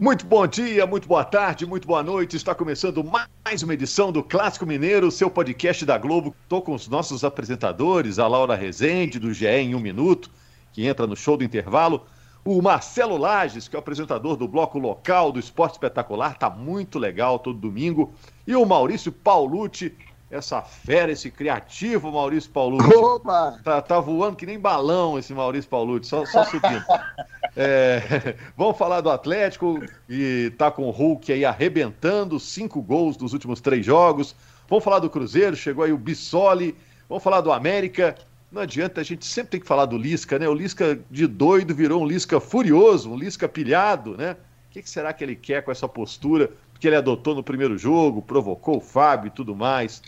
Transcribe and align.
Muito 0.00 0.24
bom 0.24 0.46
dia, 0.46 0.86
muito 0.86 1.06
boa 1.06 1.22
tarde, 1.22 1.66
muito 1.66 1.86
boa 1.86 2.02
noite. 2.02 2.34
Está 2.34 2.54
começando 2.54 3.04
mais 3.04 3.62
uma 3.62 3.74
edição 3.74 4.10
do 4.10 4.22
Clássico 4.22 4.64
Mineiro, 4.64 5.10
seu 5.10 5.28
podcast 5.28 5.84
da 5.84 5.98
Globo. 5.98 6.34
Estou 6.42 6.62
com 6.62 6.72
os 6.72 6.88
nossos 6.88 7.22
apresentadores, 7.22 8.18
a 8.18 8.26
Laura 8.26 8.54
Rezende, 8.54 9.18
do 9.18 9.30
GE 9.34 9.46
em 9.46 9.74
um 9.74 9.78
minuto, 9.78 10.30
que 10.72 10.86
entra 10.86 11.06
no 11.06 11.14
show 11.14 11.36
do 11.36 11.44
intervalo. 11.44 12.06
O 12.42 12.62
Marcelo 12.62 13.18
Lages, 13.18 13.68
que 13.68 13.76
é 13.76 13.78
o 13.78 13.80
apresentador 13.80 14.38
do 14.38 14.48
bloco 14.48 14.78
local 14.78 15.30
do 15.30 15.38
Esporte 15.38 15.74
Espetacular, 15.74 16.38
tá 16.38 16.48
muito 16.48 16.98
legal 16.98 17.38
todo 17.38 17.58
domingo. 17.58 18.14
E 18.46 18.56
o 18.56 18.64
Maurício 18.64 19.12
Paulucci, 19.12 19.94
essa 20.30 20.62
fera, 20.62 21.12
esse 21.12 21.30
criativo 21.30 22.10
Maurício 22.10 22.50
Paulucci. 22.50 22.94
Opa! 22.94 23.60
Tá, 23.62 23.82
tá 23.82 24.00
voando 24.00 24.36
que 24.36 24.46
nem 24.46 24.58
balão 24.58 25.18
esse 25.18 25.34
Maurício 25.34 25.68
Paulucci, 25.68 26.08
só, 26.08 26.24
só 26.24 26.42
subindo. 26.46 26.84
É, 27.56 28.36
vamos 28.56 28.76
falar 28.76 29.00
do 29.00 29.10
Atlético, 29.10 29.82
e 30.08 30.52
tá 30.56 30.70
com 30.70 30.84
o 30.84 30.90
Hulk 30.90 31.32
aí 31.32 31.44
arrebentando, 31.44 32.38
cinco 32.38 32.80
gols 32.80 33.16
nos 33.18 33.32
últimos 33.32 33.60
três 33.60 33.84
jogos. 33.84 34.34
Vamos 34.68 34.84
falar 34.84 35.00
do 35.00 35.10
Cruzeiro, 35.10 35.56
chegou 35.56 35.84
aí 35.84 35.92
o 35.92 35.98
Bissoli. 35.98 36.76
Vamos 37.08 37.24
falar 37.24 37.40
do 37.40 37.50
América. 37.50 38.14
Não 38.52 38.62
adianta, 38.62 39.00
a 39.00 39.04
gente 39.04 39.26
sempre 39.26 39.50
tem 39.52 39.60
que 39.60 39.66
falar 39.66 39.86
do 39.86 39.96
Lisca, 39.96 40.38
né? 40.38 40.48
O 40.48 40.54
Lisca 40.54 40.98
de 41.10 41.26
doido 41.26 41.74
virou 41.74 42.02
um 42.02 42.06
Lisca 42.06 42.40
furioso, 42.40 43.10
um 43.10 43.16
Lisca 43.16 43.48
pilhado, 43.48 44.16
né? 44.16 44.36
O 44.68 44.72
que, 44.72 44.82
que 44.82 44.90
será 44.90 45.12
que 45.12 45.24
ele 45.24 45.34
quer 45.34 45.62
com 45.62 45.72
essa 45.72 45.88
postura? 45.88 46.50
Porque 46.72 46.86
ele 46.86 46.96
adotou 46.96 47.34
no 47.34 47.42
primeiro 47.42 47.76
jogo, 47.76 48.22
provocou 48.22 48.76
o 48.76 48.80
Fábio 48.80 49.28
e 49.28 49.30
tudo 49.30 49.54
mais. 49.54 50.02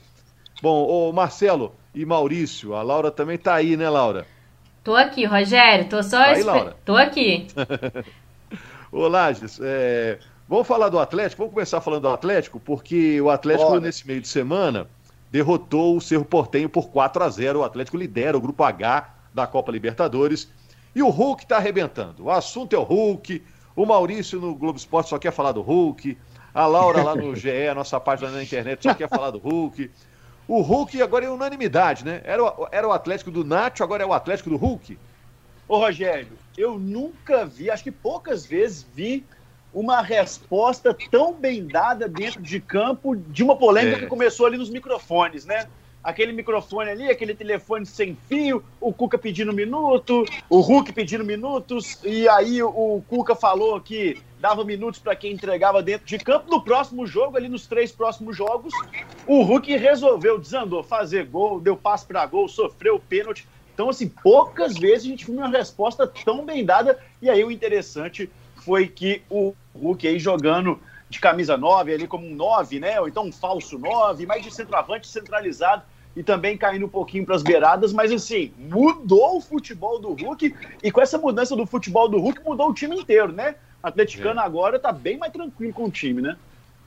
Bom, 0.63 0.87
o 0.87 1.13
Marcelo 1.13 1.75
e 1.93 2.05
Maurício, 2.05 2.75
a 2.75 2.83
Laura 2.83 3.11
também 3.11 3.37
tá 3.37 3.55
aí, 3.55 3.77
né, 3.77 3.91
Laura? 3.91 4.27
Tô 4.85 4.97
aqui, 4.97 5.25
Rogério, 5.25 5.89
tô 5.89 6.03
só. 6.03 6.19
Aí, 6.19 6.43
Laura. 6.43 6.77
Tô 6.85 6.97
aqui. 6.97 7.47
Ô, 8.91 9.07
Lages, 9.07 9.59
é... 9.63 10.19
vamos 10.49 10.67
falar 10.67 10.89
do 10.89 10.99
Atlético? 10.99 11.43
Vamos 11.43 11.55
começar 11.55 11.81
falando 11.81 12.03
do 12.03 12.09
Atlético, 12.09 12.59
porque 12.59 13.21
o 13.21 13.31
Atlético, 13.31 13.71
Bora. 13.71 13.81
nesse 13.81 14.07
meio 14.07 14.21
de 14.21 14.29
semana, 14.29 14.89
derrotou 15.31 15.97
o 15.97 16.01
Cerro 16.01 16.25
Portenho 16.25 16.69
por 16.69 16.91
4 16.91 17.23
a 17.23 17.29
0 17.29 17.61
O 17.61 17.65
Atlético 17.65 17.97
lidera 17.97 18.37
o 18.37 18.41
grupo 18.41 18.63
H 18.65 19.15
da 19.33 19.47
Copa 19.47 19.71
Libertadores. 19.71 20.49
E 20.95 21.03
o 21.03 21.09
Hulk 21.09 21.45
está 21.45 21.57
arrebentando. 21.57 22.25
O 22.25 22.31
assunto 22.31 22.75
é 22.75 22.79
o 22.79 22.83
Hulk. 22.83 23.43
O 23.75 23.87
Maurício 23.87 24.41
no 24.41 24.55
Globo 24.55 24.79
Esporte 24.79 25.09
só 25.09 25.19
quer 25.19 25.33
falar 25.33 25.53
do 25.53 25.63
Hulk. 25.63 26.19
A 26.53 26.67
Laura 26.67 27.03
lá 27.03 27.17
no 27.17 27.35
GE, 27.37 27.73
nossa 27.75 27.99
página 27.99 28.31
na 28.31 28.43
internet, 28.43 28.83
só 28.83 28.93
quer 28.93 29.09
falar 29.09 29.31
do 29.31 29.39
Hulk. 29.39 29.91
O 30.53 30.61
Hulk 30.61 31.01
agora 31.01 31.25
é 31.25 31.31
unanimidade, 31.31 32.05
né? 32.05 32.21
Era 32.25 32.45
o, 32.45 32.69
era 32.71 32.87
o 32.87 32.93
Atlético 32.93 33.31
do 33.31 33.43
Nacho, 33.43 33.83
agora 33.83 34.03
é 34.03 34.07
o 34.07 34.13
Atlético 34.13 34.51
do 34.51 34.59
Hulk. 34.59 34.99
Ô, 35.67 35.79
Rogério, 35.79 36.29
eu 36.59 36.79
nunca 36.79 37.47
vi, 37.47 37.71
acho 37.71 37.83
que 37.83 37.91
poucas 37.91 38.45
vezes 38.45 38.87
vi 38.95 39.25
uma 39.73 40.03
resposta 40.03 40.95
tão 41.11 41.33
bem 41.33 41.67
dada 41.67 42.07
dentro 42.07 42.43
de 42.43 42.61
campo 42.61 43.17
de 43.17 43.43
uma 43.43 43.57
polêmica 43.57 43.97
é. 43.97 44.01
que 44.01 44.07
começou 44.07 44.45
ali 44.45 44.59
nos 44.59 44.69
microfones, 44.69 45.47
né? 45.47 45.69
Aquele 46.05 46.35
microfone 46.35 46.91
ali, 46.91 47.09
aquele 47.09 47.35
telefone 47.35 47.87
sem 47.87 48.15
fio, 48.29 48.63
o 48.79 48.93
Cuca 48.93 49.17
pedindo 49.17 49.55
minuto, 49.55 50.23
o 50.51 50.61
Hulk 50.61 50.93
pedindo 50.93 51.25
minutos, 51.25 51.99
e 52.05 52.29
aí 52.29 52.63
o 52.63 53.03
Cuca 53.09 53.35
falou 53.35 53.81
que 53.81 54.21
dava 54.43 54.65
minutos 54.65 54.99
para 54.99 55.15
quem 55.15 55.33
entregava 55.33 55.81
dentro 55.81 56.05
de 56.05 56.19
campo. 56.19 56.51
No 56.51 56.61
próximo 56.61 57.07
jogo, 57.07 57.37
ali 57.37 57.49
nos 57.49 57.69
três 57.69 57.93
próximos 57.93 58.37
jogos, 58.37 58.75
o 59.25 59.41
Hulk 59.41 59.77
resolveu, 59.77 60.37
desandou, 60.37 60.83
fazer 60.83 61.27
gol, 61.27 61.61
deu 61.61 61.77
passe 61.77 62.05
para 62.05 62.27
gol, 62.27 62.49
sofreu 62.49 62.99
pênalti. 62.99 63.47
Então, 63.73 63.89
assim, 63.89 64.09
poucas 64.09 64.77
vezes 64.77 65.07
a 65.07 65.11
gente 65.11 65.25
viu 65.25 65.37
uma 65.37 65.49
resposta 65.49 66.09
tão 66.09 66.45
bem 66.45 66.65
dada. 66.65 66.99
E 67.23 67.31
aí 67.31 67.45
o 67.45 67.53
interessante 67.53 68.29
foi 68.57 68.89
que 68.89 69.23
o 69.31 69.55
Hulk 69.77 70.09
aí 70.09 70.19
jogando 70.19 70.81
de 71.09 71.21
camisa 71.21 71.57
9, 71.57 71.95
ali 71.95 72.09
como 72.09 72.27
um 72.27 72.35
9, 72.35 72.81
né? 72.81 73.01
Ou 73.01 73.07
então 73.07 73.27
um 73.27 73.33
falso 73.33 73.79
9, 73.79 74.27
mais 74.27 74.43
de 74.43 74.53
centroavante 74.53 75.07
centralizado 75.07 75.85
e 76.17 76.23
também 76.23 76.59
caindo 76.59 76.87
um 76.87 76.89
pouquinho 76.89 77.25
para 77.25 77.37
as 77.37 77.43
beiradas, 77.43 77.93
mas 77.93 78.13
assim, 78.13 78.53
mudou 78.59 79.37
o 79.37 79.41
futebol 79.41 79.99
do 79.99 80.13
Hulk 80.13 80.55
e 80.83 80.91
com 80.91 81.01
essa 81.01 81.17
mudança 81.17 81.55
do 81.57 81.65
futebol 81.65 82.09
do 82.09 82.19
Hulk 82.19 82.43
mudou 82.45 82.69
o 82.71 82.75
time 82.75 82.97
inteiro, 82.97 83.33
né? 83.33 83.55
O 83.83 83.87
atleticano 83.87 84.41
é. 84.41 84.45
agora 84.45 84.79
tá 84.79 84.93
bem 84.93 85.19
mais 85.19 85.33
tranquilo 85.33 85.73
com 85.73 85.85
o 85.85 85.91
time, 85.91 86.23
né? 86.23 86.37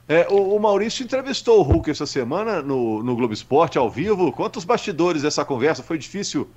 É, 0.08 0.26
o, 0.30 0.54
o, 0.54 0.60
Maurício 0.60 1.02
entrevistou 1.02 1.58
o 1.58 1.62
Hulk 1.62 1.90
essa 1.90 2.06
semana 2.06 2.62
no, 2.62 3.02
no 3.02 3.16
Globo 3.16 3.34
Esporte, 3.34 3.76
ao 3.76 3.90
vivo. 3.90 4.30
Quantos 4.30 4.64
bastidores 4.64 5.22
dessa 5.22 5.44
conversa? 5.44 5.82
Foi 5.82 5.98
difícil 5.98 6.48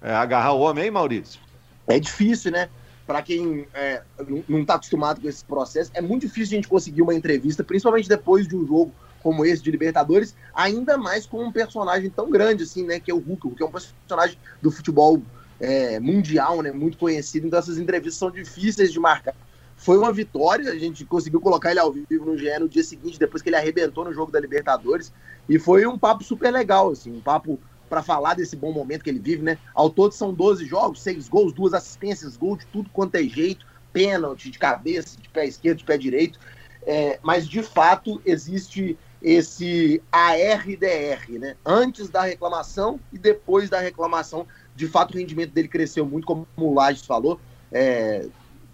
é, 0.00 0.14
agarrar 0.14 0.52
o 0.52 0.60
homem, 0.60 0.84
hein, 0.84 0.90
Maurício? 0.90 1.40
É 1.88 1.98
difícil, 1.98 2.52
né? 2.52 2.68
Para 3.04 3.20
quem 3.20 3.66
é, 3.74 4.02
não 4.48 4.60
está 4.60 4.74
acostumado 4.74 5.20
com 5.20 5.28
esse 5.28 5.44
processo, 5.44 5.90
é 5.94 6.00
muito 6.00 6.22
difícil 6.22 6.54
a 6.54 6.56
gente 6.56 6.68
conseguir 6.68 7.02
uma 7.02 7.14
entrevista, 7.14 7.64
principalmente 7.64 8.08
depois 8.08 8.46
de 8.46 8.56
um 8.56 8.64
jogo 8.64 8.92
como 9.20 9.44
esse 9.44 9.62
de 9.62 9.70
Libertadores, 9.70 10.34
ainda 10.54 10.96
mais 10.96 11.26
com 11.26 11.44
um 11.44 11.52
personagem 11.52 12.10
tão 12.10 12.30
grande 12.30 12.64
assim, 12.64 12.84
né, 12.84 12.98
que 12.98 13.10
é 13.10 13.14
o 13.14 13.18
Hulk, 13.18 13.54
que 13.56 13.62
é 13.62 13.66
um 13.66 13.70
personagem 13.70 14.36
do 14.60 14.70
futebol 14.70 15.22
é, 15.60 16.00
mundial, 16.00 16.60
né, 16.62 16.72
muito 16.72 16.98
conhecido, 16.98 17.46
então 17.46 17.58
essas 17.58 17.78
entrevistas 17.78 18.18
são 18.18 18.30
difíceis 18.30 18.92
de 18.92 18.98
marcar. 18.98 19.34
Foi 19.82 19.98
uma 19.98 20.12
vitória, 20.12 20.70
a 20.70 20.78
gente 20.78 21.04
conseguiu 21.04 21.40
colocar 21.40 21.72
ele 21.72 21.80
ao 21.80 21.92
vivo 21.92 22.24
no 22.24 22.38
GE 22.38 22.56
no 22.60 22.68
dia 22.68 22.84
seguinte, 22.84 23.18
depois 23.18 23.42
que 23.42 23.48
ele 23.48 23.56
arrebentou 23.56 24.04
no 24.04 24.12
jogo 24.12 24.30
da 24.30 24.38
Libertadores, 24.38 25.12
e 25.48 25.58
foi 25.58 25.84
um 25.86 25.98
papo 25.98 26.22
super 26.22 26.52
legal, 26.52 26.90
assim, 26.90 27.10
um 27.10 27.20
papo 27.20 27.58
para 27.90 28.00
falar 28.00 28.34
desse 28.34 28.54
bom 28.54 28.72
momento 28.72 29.02
que 29.02 29.10
ele 29.10 29.18
vive, 29.18 29.42
né? 29.42 29.58
Ao 29.74 29.90
todo 29.90 30.12
são 30.12 30.32
12 30.32 30.66
jogos, 30.66 31.02
6 31.02 31.28
gols, 31.28 31.52
duas 31.52 31.74
assistências, 31.74 32.36
gol 32.36 32.56
de 32.56 32.64
tudo 32.66 32.88
quanto 32.90 33.16
é 33.16 33.24
jeito, 33.24 33.66
pênalti 33.92 34.50
de 34.50 34.58
cabeça, 34.58 35.20
de 35.20 35.28
pé 35.28 35.46
esquerdo, 35.46 35.78
de 35.78 35.84
pé 35.84 35.98
direito. 35.98 36.38
É, 36.86 37.18
mas 37.20 37.48
de 37.48 37.62
fato 37.62 38.22
existe 38.24 38.96
esse 39.20 40.00
ARDR, 40.12 41.38
né? 41.40 41.56
Antes 41.66 42.08
da 42.08 42.22
reclamação 42.22 43.00
e 43.12 43.18
depois 43.18 43.68
da 43.68 43.80
reclamação. 43.80 44.46
De 44.76 44.86
fato, 44.86 45.12
o 45.12 45.18
rendimento 45.18 45.50
dele 45.52 45.68
cresceu 45.68 46.06
muito, 46.06 46.24
como 46.24 46.46
o 46.56 46.72
Lages 46.72 47.04
falou, 47.04 47.38
é, 47.70 48.26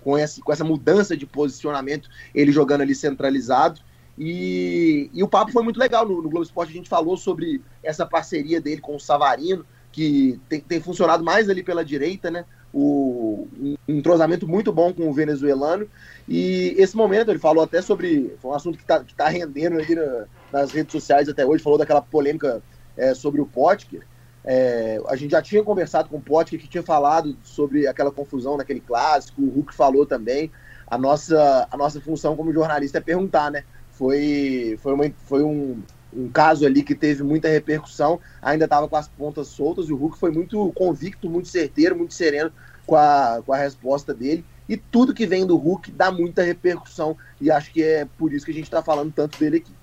com, 0.03 0.17
essa, 0.17 0.41
com 0.41 0.53
essa 0.53 0.65
mudança 0.65 1.17
de 1.17 1.27
posicionamento, 1.27 2.09
ele 2.35 2.53
jogando 2.53 2.83
ali 2.83 2.95
centralizado. 2.95 3.81
E, 4.17 5.11
e 5.13 5.23
o 5.23 5.29
papo 5.29 5.53
foi 5.53 5.63
muito 5.63 5.79
legal. 5.79 6.07
No, 6.07 6.17
no 6.23 6.29
Globo 6.29 6.43
Esporte 6.43 6.71
a 6.71 6.77
gente 6.77 6.89
falou 6.89 7.17
sobre 7.17 7.63
essa 7.83 8.05
parceria 8.05 8.61
dele 8.61 8.81
com 8.81 8.97
o 8.97 9.01
Savarino, 9.01 9.65
que 9.93 10.41
tem, 10.49 10.61
tem 10.61 10.81
funcionado 10.81 11.23
mais 11.23 11.49
ali 11.49 11.63
pela 11.63 11.85
direita, 11.85 12.31
né? 12.31 12.45
O, 12.73 13.49
um 13.59 13.77
entrosamento 13.89 14.47
muito 14.47 14.73
bom 14.73 14.93
com 14.93 15.09
o 15.09 15.13
venezuelano. 15.13 15.89
E 16.29 16.75
esse 16.77 16.97
momento 16.97 17.31
ele 17.31 17.39
falou 17.39 17.63
até 17.63 17.81
sobre. 17.81 18.37
Foi 18.41 18.51
um 18.51 18.55
assunto 18.55 18.77
que 18.77 18.85
está 18.85 19.03
que 19.03 19.15
tá 19.15 19.29
rendendo 19.29 19.79
ali 19.79 19.95
na, 19.95 20.27
nas 20.53 20.73
redes 20.73 20.93
sociais 20.93 21.29
até 21.29 21.47
hoje, 21.47 21.63
falou 21.63 21.79
daquela 21.79 22.03
polêmica 22.03 22.63
é, 22.97 23.15
sobre 23.15 23.41
o 23.41 23.47
Potker. 23.47 24.03
É, 24.51 24.99
a 25.07 25.15
gente 25.15 25.33
já 25.33 25.43
tinha 25.43 25.63
conversado 25.63 26.09
com 26.09 26.17
o 26.17 26.23
Potker, 26.23 26.59
que 26.59 26.67
tinha 26.67 26.83
falado 26.83 27.37
sobre 27.43 27.87
aquela 27.87 28.11
confusão 28.11 28.57
naquele 28.57 28.81
clássico, 28.81 29.43
o 29.43 29.51
Hulk 29.51 29.75
falou 29.75 30.07
também. 30.07 30.51
A 30.87 30.97
nossa, 30.97 31.69
a 31.71 31.77
nossa 31.77 32.01
função 32.01 32.35
como 32.35 32.51
jornalista 32.51 32.97
é 32.97 33.01
perguntar, 33.03 33.51
né? 33.51 33.63
Foi, 33.91 34.79
foi, 34.83 34.95
uma, 34.95 35.05
foi 35.27 35.43
um, 35.43 35.83
um 36.11 36.31
caso 36.31 36.65
ali 36.65 36.83
que 36.83 36.95
teve 36.95 37.23
muita 37.23 37.47
repercussão, 37.47 38.19
ainda 38.41 38.65
estava 38.65 38.89
com 38.89 38.97
as 38.97 39.07
pontas 39.07 39.49
soltas, 39.49 39.91
e 39.91 39.93
o 39.93 39.97
Hulk 39.97 40.17
foi 40.17 40.31
muito 40.31 40.73
convicto, 40.73 41.29
muito 41.29 41.49
certeiro, 41.49 41.95
muito 41.95 42.15
sereno 42.15 42.51
com 42.87 42.97
a, 42.97 43.43
com 43.45 43.53
a 43.53 43.59
resposta 43.59 44.15
dele. 44.15 44.47
E 44.67 44.79
tudo 44.79 45.13
que 45.13 45.27
vem 45.27 45.47
do 45.47 45.59
Hulk 45.59 45.93
dá 45.93 46.11
muita 46.11 46.43
repercussão, 46.43 47.19
e 47.39 47.51
acho 47.51 47.71
que 47.71 47.83
é 47.83 48.07
por 48.17 48.33
isso 48.33 48.47
que 48.47 48.53
a 48.53 48.55
gente 48.55 48.65
está 48.65 48.83
falando 48.83 49.13
tanto 49.13 49.39
dele 49.39 49.59
aqui. 49.59 49.78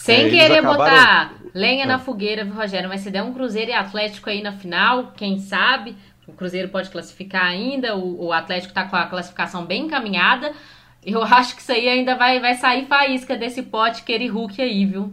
Sem 0.00 0.26
é, 0.26 0.30
querer 0.30 0.58
acabaram... 0.60 0.78
botar 0.78 1.34
lenha 1.52 1.84
na 1.84 1.96
é. 1.96 1.98
fogueira, 1.98 2.42
viu, 2.42 2.54
Rogério? 2.54 2.88
Mas 2.88 3.02
se 3.02 3.10
der 3.10 3.22
um 3.22 3.34
Cruzeiro 3.34 3.70
e 3.70 3.74
Atlético 3.74 4.30
aí 4.30 4.42
na 4.42 4.52
final, 4.52 5.12
quem 5.14 5.38
sabe? 5.38 5.94
O 6.26 6.32
Cruzeiro 6.32 6.70
pode 6.70 6.88
classificar 6.88 7.44
ainda, 7.44 7.94
o, 7.94 8.28
o 8.28 8.32
Atlético 8.32 8.72
tá 8.72 8.84
com 8.84 8.96
a 8.96 9.04
classificação 9.04 9.66
bem 9.66 9.84
encaminhada. 9.84 10.52
Eu 11.04 11.22
acho 11.22 11.54
que 11.54 11.60
isso 11.60 11.70
aí 11.70 11.86
ainda 11.86 12.16
vai, 12.16 12.40
vai 12.40 12.54
sair 12.54 12.86
faísca 12.86 13.36
desse 13.36 13.62
pote 13.62 14.02
que 14.02 14.10
ele 14.10 14.26
Hulk 14.26 14.62
aí, 14.62 14.86
viu? 14.86 15.12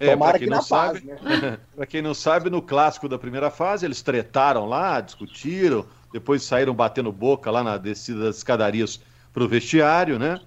É, 0.00 0.16
para 0.16 0.36
quem, 0.36 0.48
não 0.48 0.62
sabe, 0.62 1.00
né? 1.04 1.58
pra 1.76 1.86
quem 1.86 2.02
não 2.02 2.14
sabe, 2.14 2.50
no 2.50 2.60
clássico 2.60 3.08
da 3.08 3.18
primeira 3.20 3.52
fase, 3.52 3.86
eles 3.86 4.02
tretaram 4.02 4.66
lá, 4.66 5.00
discutiram, 5.00 5.86
depois 6.12 6.42
saíram 6.42 6.74
batendo 6.74 7.12
boca 7.12 7.52
lá 7.52 7.62
na 7.62 7.76
descida 7.76 8.24
das 8.24 8.38
escadarias 8.38 9.00
pro 9.32 9.46
vestiário, 9.46 10.18
né? 10.18 10.40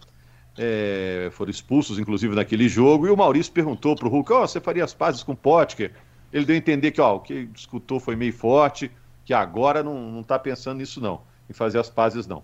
É, 0.58 1.30
foram 1.32 1.50
expulsos, 1.50 1.98
inclusive, 2.00 2.36
naquele 2.36 2.68
jogo, 2.68 3.08
e 3.08 3.10
o 3.10 3.18
Maurício 3.18 3.52
perguntou 3.52 3.96
para 3.96 4.08
o 4.08 4.12
Hulk, 4.12 4.34
oh, 4.34 4.48
você 4.48 4.60
faria 4.60 4.84
as 4.84 4.94
pazes 4.94 5.24
com 5.24 5.32
o 5.32 5.36
Potker? 5.36 5.94
Ele 6.32 6.46
deu 6.46 6.56
a 6.56 6.58
entender 6.58 6.92
que, 6.92 7.02
ó, 7.02 7.16
o 7.16 7.20
que 7.20 7.46
discutou 7.48 8.00
foi 8.00 8.16
meio 8.16 8.34
forte, 8.34 8.92
que 9.26 9.34
agora 9.34 9.84
não 9.84 10.22
está 10.22 10.38
pensando 10.40 10.78
nisso 10.80 11.00
não, 11.02 11.22
em 11.50 11.54
fazer 11.54 11.80
as 11.80 11.90
pazes 11.90 12.28
não. 12.28 12.44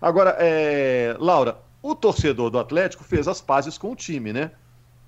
Agora, 0.00 0.36
é... 0.38 1.16
Laura, 1.18 1.58
o 1.82 1.94
torcedor 1.94 2.50
do 2.50 2.58
Atlético 2.58 3.04
fez 3.04 3.28
as 3.28 3.40
pazes 3.40 3.78
com 3.78 3.92
o 3.92 3.96
time, 3.96 4.32
né? 4.32 4.50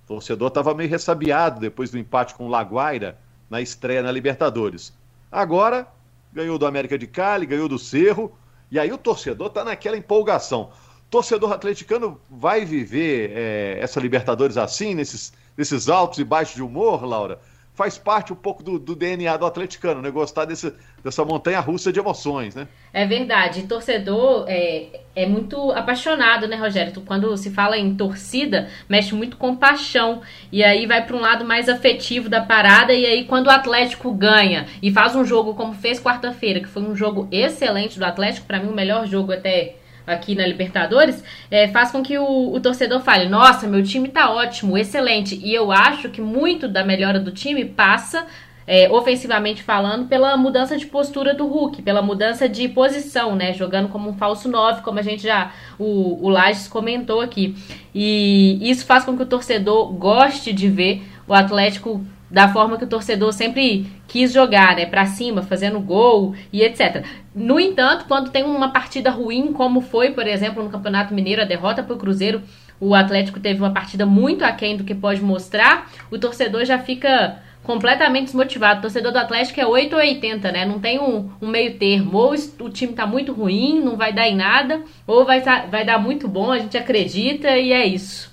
O 0.04 0.08
torcedor 0.08 0.48
estava 0.48 0.74
meio 0.74 0.88
ressabiado 0.88 1.60
depois 1.60 1.90
do 1.90 1.98
empate 1.98 2.34
com 2.34 2.46
o 2.46 2.48
Laguaira 2.48 3.18
na 3.50 3.60
estreia 3.60 4.02
na 4.02 4.12
Libertadores. 4.12 4.92
Agora, 5.30 5.86
ganhou 6.32 6.58
do 6.58 6.66
América 6.66 6.98
de 6.98 7.06
Cali, 7.06 7.46
ganhou 7.46 7.68
do 7.68 7.78
Cerro, 7.78 8.32
e 8.70 8.78
aí 8.78 8.92
o 8.92 8.98
torcedor 8.98 9.48
está 9.48 9.64
naquela 9.64 9.96
empolgação. 9.96 10.70
Torcedor 11.10 11.52
atleticano 11.52 12.20
vai 12.30 12.64
viver 12.64 13.32
é, 13.34 13.78
essa 13.80 14.00
Libertadores 14.00 14.56
assim, 14.56 14.94
nesses, 14.94 15.32
nesses 15.56 15.88
altos 15.88 16.18
e 16.18 16.24
baixos 16.24 16.56
de 16.56 16.62
humor, 16.62 17.04
Laura? 17.04 17.40
faz 17.78 17.96
parte 17.96 18.32
um 18.32 18.36
pouco 18.36 18.60
do, 18.60 18.76
do 18.76 18.96
DNA 18.96 19.36
do 19.36 19.46
atleticano, 19.46 20.02
né? 20.02 20.10
Gostar 20.10 20.44
desse, 20.46 20.74
dessa 21.02 21.24
montanha 21.24 21.60
russa 21.60 21.92
de 21.92 22.00
emoções, 22.00 22.52
né? 22.56 22.66
É 22.92 23.06
verdade. 23.06 23.62
Torcedor 23.68 24.46
é, 24.48 25.00
é 25.14 25.26
muito 25.26 25.70
apaixonado, 25.70 26.48
né, 26.48 26.56
Rogério? 26.56 26.92
Quando 27.06 27.36
se 27.36 27.50
fala 27.50 27.78
em 27.78 27.94
torcida, 27.94 28.68
mexe 28.88 29.14
muito 29.14 29.36
com 29.36 29.54
paixão. 29.54 30.22
E 30.50 30.64
aí 30.64 30.86
vai 30.86 31.06
para 31.06 31.14
um 31.14 31.20
lado 31.20 31.44
mais 31.44 31.68
afetivo 31.68 32.28
da 32.28 32.40
parada. 32.40 32.92
E 32.92 33.06
aí, 33.06 33.24
quando 33.26 33.46
o 33.46 33.50
Atlético 33.50 34.12
ganha 34.12 34.66
e 34.82 34.90
faz 34.90 35.14
um 35.14 35.24
jogo 35.24 35.54
como 35.54 35.72
fez 35.72 36.00
quarta-feira, 36.00 36.58
que 36.58 36.66
foi 36.66 36.82
um 36.82 36.96
jogo 36.96 37.28
excelente 37.30 37.96
do 37.96 38.04
Atlético, 38.04 38.48
para 38.48 38.58
mim, 38.58 38.70
o 38.70 38.74
melhor 38.74 39.06
jogo 39.06 39.30
até 39.30 39.76
aqui 40.08 40.34
na 40.34 40.46
Libertadores, 40.46 41.22
é, 41.50 41.68
faz 41.68 41.90
com 41.90 42.02
que 42.02 42.18
o, 42.18 42.52
o, 42.52 42.60
torcedor 42.60 43.00
fale: 43.00 43.28
nossa, 43.28 43.66
meu 43.68 43.82
time 43.82 44.08
tá 44.08 44.30
ótimo, 44.30 44.76
excelente. 44.76 45.38
E 45.42 45.54
eu 45.54 45.70
acho 45.70 46.08
que 46.08 46.20
muito 46.20 46.66
da 46.66 46.84
melhora 46.84 47.20
do 47.20 47.30
time 47.30 47.64
passa. 47.64 48.26
É, 48.70 48.86
ofensivamente 48.90 49.62
falando, 49.62 50.08
pela 50.08 50.36
mudança 50.36 50.76
de 50.76 50.84
postura 50.84 51.32
do 51.32 51.46
Hulk, 51.46 51.80
pela 51.80 52.02
mudança 52.02 52.46
de 52.46 52.68
posição, 52.68 53.34
né? 53.34 53.54
Jogando 53.54 53.88
como 53.88 54.10
um 54.10 54.12
falso 54.12 54.46
9, 54.46 54.82
como 54.82 54.98
a 54.98 55.02
gente 55.02 55.22
já. 55.22 55.52
O, 55.78 56.22
o 56.22 56.28
Lages 56.28 56.68
comentou 56.68 57.22
aqui. 57.22 57.56
E 57.94 58.58
isso 58.60 58.84
faz 58.84 59.06
com 59.06 59.16
que 59.16 59.22
o 59.22 59.26
torcedor 59.26 59.90
goste 59.94 60.52
de 60.52 60.68
ver 60.68 61.02
o 61.26 61.32
Atlético 61.32 62.04
da 62.30 62.48
forma 62.48 62.76
que 62.76 62.84
o 62.84 62.88
torcedor 62.88 63.32
sempre 63.32 63.86
quis 64.06 64.32
jogar, 64.32 64.76
né, 64.76 64.86
para 64.86 65.06
cima, 65.06 65.42
fazendo 65.42 65.80
gol 65.80 66.34
e 66.52 66.62
etc. 66.62 67.04
No 67.34 67.58
entanto, 67.58 68.04
quando 68.06 68.30
tem 68.30 68.44
uma 68.44 68.70
partida 68.70 69.10
ruim, 69.10 69.52
como 69.52 69.80
foi, 69.80 70.10
por 70.10 70.26
exemplo, 70.26 70.62
no 70.62 70.70
Campeonato 70.70 71.14
Mineiro, 71.14 71.42
a 71.42 71.46
derrota 71.46 71.82
para 71.82 71.94
o 71.94 71.98
Cruzeiro, 71.98 72.42
o 72.80 72.94
Atlético 72.94 73.40
teve 73.40 73.60
uma 73.60 73.72
partida 73.72 74.06
muito 74.06 74.44
aquém 74.44 74.76
do 74.76 74.84
que 74.84 74.94
pode 74.94 75.20
mostrar, 75.20 75.90
o 76.10 76.18
torcedor 76.18 76.64
já 76.64 76.78
fica 76.78 77.42
completamente 77.68 78.26
desmotivado. 78.26 78.78
O 78.78 78.82
torcedor 78.82 79.12
do 79.12 79.18
Atlético 79.18 79.60
é 79.60 79.66
8 79.66 79.92
ou 79.92 79.98
80, 79.98 80.52
né? 80.52 80.64
Não 80.64 80.78
tem 80.80 80.98
um, 80.98 81.30
um 81.40 81.48
meio 81.48 81.76
termo. 81.76 82.16
Ou 82.16 82.34
o 82.60 82.70
time 82.70 82.94
tá 82.94 83.06
muito 83.06 83.32
ruim, 83.32 83.80
não 83.80 83.94
vai 83.94 84.10
dar 84.10 84.26
em 84.26 84.34
nada, 84.34 84.82
ou 85.06 85.26
vai, 85.26 85.42
tá, 85.42 85.66
vai 85.66 85.84
dar 85.84 85.98
muito 85.98 86.26
bom, 86.26 86.50
a 86.50 86.58
gente 86.58 86.78
acredita 86.78 87.50
e 87.58 87.72
é 87.72 87.84
isso. 87.84 88.32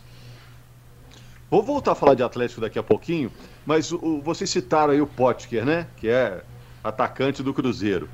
Vou 1.52 1.62
voltar 1.62 1.92
a 1.92 1.96
falar 1.96 2.16
de 2.16 2.24
Atlético 2.24 2.62
daqui 2.62 2.80
a 2.80 2.84
pouquinho, 2.84 3.30
mas 3.66 3.92
o, 3.92 4.22
vocês 4.22 4.50
citaram 4.50 4.94
aí 4.94 5.02
o 5.02 5.08
Potker, 5.08 5.66
né? 5.66 5.88
Que 5.98 6.08
é 6.10 6.42
atacante 6.84 7.42
do 7.42 7.54
Cruzeiro. 7.54 8.08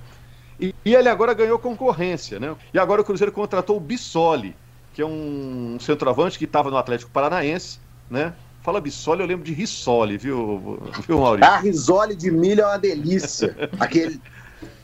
E, 0.60 0.74
e, 0.86 0.96
ele 0.96 1.10
agora 1.10 1.34
ganhou 1.34 1.58
concorrência, 1.60 2.40
né? 2.40 2.56
E 2.74 2.80
agora 2.80 3.02
o 3.02 3.04
Cruzeiro 3.04 3.32
contratou 3.32 3.78
o 3.78 3.80
Bissoli, 3.80 4.56
que 4.94 5.02
é 5.02 5.06
um 5.06 5.78
centroavante 5.80 6.38
que 6.38 6.46
estava 6.46 6.70
no 6.70 6.78
Atlético 6.78 7.12
Paranaense, 7.12 7.80
né? 8.10 8.34
Fala 8.62 8.80
Bissoli, 8.80 9.22
eu 9.22 9.28
lembro 9.28 9.44
de 9.44 9.54
Rissoli, 9.54 10.18
viu, 10.18 10.80
viu 11.08 11.20
Maurício? 11.20 11.52
A 11.52 11.58
risole 11.58 12.16
de 12.16 12.30
milho 12.30 12.62
é 12.62 12.66
uma 12.68 12.78
delícia. 12.78 13.56
Aquele... 13.80 14.22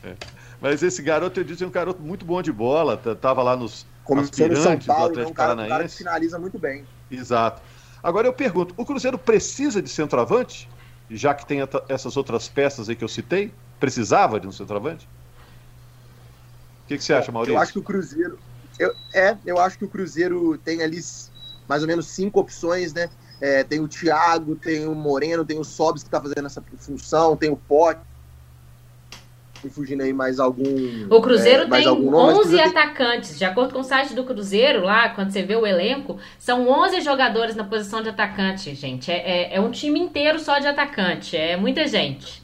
É. 0.02 0.14
Mas 0.60 0.82
esse 0.82 1.00
garoto, 1.00 1.38
eu 1.38 1.44
disse, 1.44 1.62
é 1.62 1.66
um 1.66 1.70
garoto 1.70 2.02
muito 2.02 2.24
bom 2.24 2.42
de 2.42 2.50
bola, 2.50 2.96
tava 2.96 3.40
lá 3.44 3.56
nos 3.56 3.86
Como 4.02 4.20
aspirantes 4.20 4.64
São 4.64 4.78
Paulo, 4.78 5.14
do 5.14 5.20
Atlético 5.20 5.28
é 5.28 5.30
um 5.30 5.34
cara, 5.34 5.48
Paranaense. 5.50 5.72
Um 5.72 5.76
cara 5.76 5.88
que 5.88 5.96
finaliza 5.96 6.38
muito 6.40 6.58
bem. 6.58 6.84
Exato. 7.08 7.62
Agora 8.02 8.26
eu 8.26 8.32
pergunto, 8.32 8.74
o 8.76 8.84
Cruzeiro 8.84 9.18
precisa 9.18 9.82
de 9.82 9.88
centroavante? 9.88 10.68
Já 11.10 11.34
que 11.34 11.46
tem 11.46 11.60
essas 11.88 12.16
outras 12.16 12.48
peças 12.48 12.88
aí 12.88 12.96
que 12.96 13.04
eu 13.04 13.08
citei? 13.08 13.52
Precisava 13.80 14.38
de 14.38 14.46
um 14.46 14.52
centroavante? 14.52 15.06
O 16.84 16.88
que, 16.88 16.98
que 16.98 17.04
você 17.04 17.12
acha, 17.14 17.32
Maurício? 17.32 17.54
Eu 17.54 17.60
acho 17.60 17.72
que 17.72 17.78
o 17.78 17.82
Cruzeiro. 17.82 18.38
Eu, 18.78 18.94
é, 19.12 19.36
eu 19.44 19.58
acho 19.58 19.78
que 19.78 19.84
o 19.84 19.88
Cruzeiro 19.88 20.56
tem 20.58 20.82
ali 20.82 20.98
mais 21.68 21.82
ou 21.82 21.88
menos 21.88 22.06
cinco 22.08 22.40
opções, 22.40 22.92
né? 22.92 23.10
É, 23.40 23.62
tem 23.62 23.80
o 23.80 23.88
Thiago, 23.88 24.56
tem 24.56 24.86
o 24.86 24.94
Moreno, 24.94 25.44
tem 25.44 25.58
o 25.58 25.64
Sobs 25.64 26.02
que 26.02 26.08
está 26.08 26.20
fazendo 26.20 26.46
essa 26.46 26.62
função, 26.78 27.36
tem 27.36 27.50
o 27.50 27.56
Pote, 27.56 28.00
me 29.62 29.70
fugindo 29.70 30.02
aí 30.02 30.12
mais 30.12 30.38
algum. 30.38 30.64
O 31.10 31.20
Cruzeiro 31.20 31.64
é, 31.64 31.68
tem 31.68 31.86
algum 31.86 32.10
nome, 32.10 32.38
11 32.40 32.60
atacantes. 32.60 33.30
Tem... 33.30 33.38
De 33.38 33.44
acordo 33.44 33.74
com 33.74 33.80
o 33.80 33.84
site 33.84 34.14
do 34.14 34.24
Cruzeiro, 34.24 34.84
lá, 34.84 35.10
quando 35.10 35.30
você 35.30 35.42
vê 35.42 35.56
o 35.56 35.66
elenco, 35.66 36.18
são 36.38 36.68
11 36.68 37.00
jogadores 37.00 37.56
na 37.56 37.64
posição 37.64 38.02
de 38.02 38.08
atacante, 38.08 38.74
gente. 38.74 39.10
É, 39.10 39.52
é, 39.52 39.56
é 39.56 39.60
um 39.60 39.70
time 39.70 39.98
inteiro 39.98 40.38
só 40.38 40.58
de 40.58 40.66
atacante. 40.66 41.36
É 41.36 41.56
muita 41.56 41.86
gente. 41.86 42.42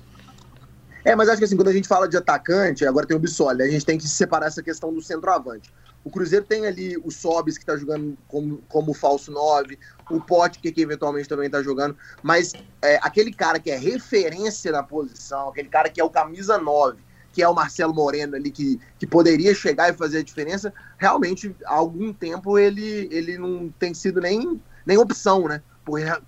É, 1.04 1.14
mas 1.14 1.28
acho 1.28 1.38
que 1.38 1.44
assim, 1.44 1.56
quando 1.56 1.68
a 1.68 1.72
gente 1.72 1.86
fala 1.86 2.08
de 2.08 2.16
atacante, 2.16 2.86
agora 2.86 3.06
tem 3.06 3.16
o 3.16 3.20
Bissoli, 3.20 3.62
a 3.62 3.68
gente 3.68 3.84
tem 3.84 3.98
que 3.98 4.08
separar 4.08 4.46
essa 4.46 4.62
questão 4.62 4.92
do 4.92 5.02
centroavante. 5.02 5.70
O 6.02 6.10
Cruzeiro 6.10 6.44
tem 6.44 6.66
ali 6.66 6.98
o 6.98 7.10
Sobis, 7.10 7.56
que 7.56 7.62
está 7.62 7.76
jogando 7.76 8.16
como, 8.28 8.62
como 8.68 8.92
falso 8.92 9.30
9, 9.30 9.78
o 10.10 10.20
Pote, 10.20 10.58
que, 10.58 10.70
que 10.70 10.82
eventualmente 10.82 11.28
também 11.28 11.46
está 11.46 11.62
jogando, 11.62 11.96
mas 12.22 12.52
é, 12.82 12.98
aquele 13.02 13.32
cara 13.32 13.58
que 13.58 13.70
é 13.70 13.76
referência 13.76 14.70
na 14.70 14.82
posição, 14.82 15.48
aquele 15.48 15.68
cara 15.68 15.88
que 15.88 16.00
é 16.00 16.04
o 16.04 16.10
camisa 16.10 16.58
9, 16.58 16.98
que 17.34 17.42
é 17.42 17.48
o 17.48 17.54
Marcelo 17.54 17.92
Moreno 17.92 18.36
ali, 18.36 18.50
que, 18.50 18.80
que 18.96 19.06
poderia 19.06 19.52
chegar 19.52 19.90
e 19.90 19.96
fazer 19.96 20.18
a 20.18 20.22
diferença, 20.22 20.72
realmente, 20.96 21.54
há 21.66 21.74
algum 21.74 22.12
tempo 22.12 22.56
ele, 22.56 23.08
ele 23.10 23.36
não 23.36 23.68
tem 23.76 23.92
sido 23.92 24.20
nem, 24.20 24.60
nem 24.86 24.96
opção, 24.96 25.48
né? 25.48 25.60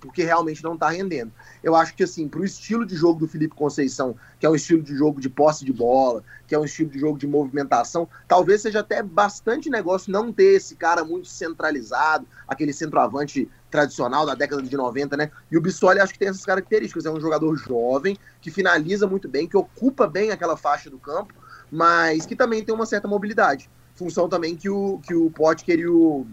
Porque 0.01 0.23
realmente 0.23 0.63
não 0.63 0.75
está 0.75 0.91
rendendo. 0.91 1.33
Eu 1.63 1.75
acho 1.75 1.95
que, 1.95 2.05
assim, 2.05 2.29
para 2.29 2.41
o 2.41 2.45
estilo 2.45 2.85
de 2.85 2.95
jogo 2.95 3.21
do 3.21 3.29
Felipe 3.29 3.55
Conceição, 3.55 4.15
que 4.39 4.45
é 4.45 4.51
um 4.51 4.55
estilo 4.55 4.83
de 4.83 4.95
jogo 4.95 5.21
de 5.21 5.29
posse 5.29 5.65
de 5.65 5.73
bola, 5.73 6.23
que 6.47 6.55
é 6.55 6.59
um 6.59 6.65
estilo 6.65 6.91
de 6.91 6.99
jogo 6.99 7.19
de 7.19 7.27
movimentação, 7.27 8.09
talvez 8.29 8.63
seja 8.63 8.81
até 8.81 9.03
bastante 9.03 9.71
negócio 9.71 10.13
não 10.13 10.33
ter 10.33 10.57
esse 10.57 10.77
cara 10.77 11.05
muito 11.05 11.29
centralizado, 11.29 12.27
aquele 12.47 12.73
centroavante 12.73 13.49
tradicional 13.71 14.27
da 14.27 14.35
década 14.35 14.63
de 14.63 14.77
90, 14.77 15.17
né? 15.17 15.31
E 15.51 15.57
o 15.57 15.61
Bissoli 15.61 16.01
acho 16.01 16.13
que 16.13 16.19
tem 16.19 16.29
essas 16.29 16.45
características. 16.45 17.07
É 17.07 17.11
um 17.11 17.21
jogador 17.21 17.57
jovem, 17.57 18.17
que 18.41 18.51
finaliza 18.51 19.07
muito 19.07 19.29
bem, 19.29 19.49
que 19.49 19.57
ocupa 19.57 20.07
bem 20.07 20.31
aquela 20.31 20.57
faixa 20.57 20.91
do 20.91 20.99
campo, 20.99 21.35
mas 21.71 22.27
que 22.27 22.37
também 22.37 22.65
tem 22.65 22.75
uma 22.75 22.87
certa 22.87 23.09
mobilidade. 23.09 23.69
Função 23.95 24.29
também 24.29 24.55
que 24.55 24.69
o, 24.69 24.99
que 24.99 25.15
o 25.15 25.31
Potker 25.31 25.79
e 25.79 25.87
o 25.89 26.27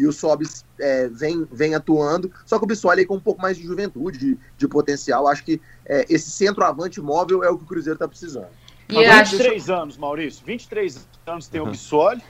e 0.00 0.06
o 0.06 0.12
Sobis 0.12 0.64
é, 0.78 1.08
vem, 1.08 1.46
vem 1.52 1.74
atuando, 1.74 2.32
só 2.46 2.58
que 2.58 2.64
o 2.64 2.66
Bissoli 2.66 3.04
com 3.04 3.16
um 3.16 3.20
pouco 3.20 3.42
mais 3.42 3.56
de 3.56 3.64
juventude, 3.64 4.18
de, 4.18 4.38
de 4.56 4.68
potencial. 4.68 5.28
Acho 5.28 5.44
que 5.44 5.60
é, 5.84 6.06
esse 6.08 6.30
centroavante 6.30 7.00
móvel 7.00 7.44
é 7.44 7.50
o 7.50 7.58
que 7.58 7.64
o 7.64 7.66
Cruzeiro 7.66 7.96
está 7.96 8.08
precisando. 8.08 8.48
E 8.88 9.04
Há 9.04 9.22
23 9.22 9.62
acho... 9.62 9.72
anos, 9.72 9.96
Maurício. 9.98 10.44
23 10.44 11.06
anos 11.26 11.48
tem 11.48 11.60
o 11.60 11.66
Bissoli. 11.66 12.22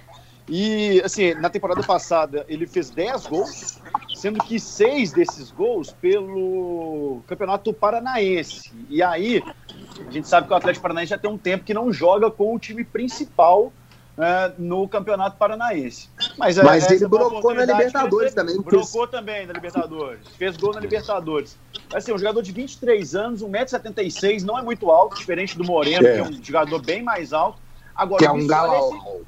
E, 0.49 1.01
assim, 1.05 1.33
na 1.35 1.49
temporada 1.49 1.81
passada 1.85 2.45
ele 2.49 2.67
fez 2.67 2.91
10 2.91 3.27
gols, 3.27 3.81
sendo 4.17 4.43
que 4.43 4.59
seis 4.59 5.13
desses 5.13 5.53
gols 5.53 5.93
pelo 5.93 7.23
Campeonato 7.29 7.73
Paranaense. 7.73 8.73
E 8.89 9.01
aí, 9.01 9.41
a 10.07 10.11
gente 10.11 10.27
sabe 10.27 10.49
que 10.49 10.53
o 10.53 10.57
Atlético 10.57 10.83
Paranaense 10.83 11.11
já 11.11 11.19
tem 11.19 11.31
um 11.31 11.39
tempo 11.39 11.65
que 11.65 11.73
não 11.73 11.93
joga 11.93 12.31
com 12.33 12.53
o 12.53 12.59
time 12.59 12.83
principal 12.83 13.73
é, 14.19 14.53
no 14.59 14.89
Campeonato 14.89 15.37
Paranaense. 15.37 16.09
Mas, 16.37 16.59
é, 16.59 16.63
Mas 16.63 16.91
ele 16.91 17.07
brocou 17.07 17.55
na 17.55 17.65
Libertadores 17.65 18.35
também. 18.35 18.61
Brocou 18.61 19.07
também 19.07 19.47
na 19.47 19.53
Libertadores. 19.53 20.29
Fez 20.37 20.57
gol 20.57 20.75
na 20.75 20.81
Libertadores. 20.81 21.57
Assim, 21.93 22.13
um 22.13 22.19
jogador 22.19 22.43
de 22.43 22.53
23 22.53 23.15
anos, 23.15 23.43
1,76m, 23.43 24.43
não 24.43 24.59
é 24.59 24.63
muito 24.63 24.91
alto, 24.91 25.17
diferente 25.17 25.57
do 25.57 25.65
Moreno, 25.65 26.07
é. 26.07 26.13
que 26.13 26.19
é 26.19 26.23
um 26.23 26.45
jogador 26.45 26.83
bem 26.83 27.03
mais 27.03 27.33
alto. 27.33 27.59
Agora, 27.95 28.19
que 28.19 28.27
é 28.27 28.33
um 28.33 28.47
galão. 28.47 29.23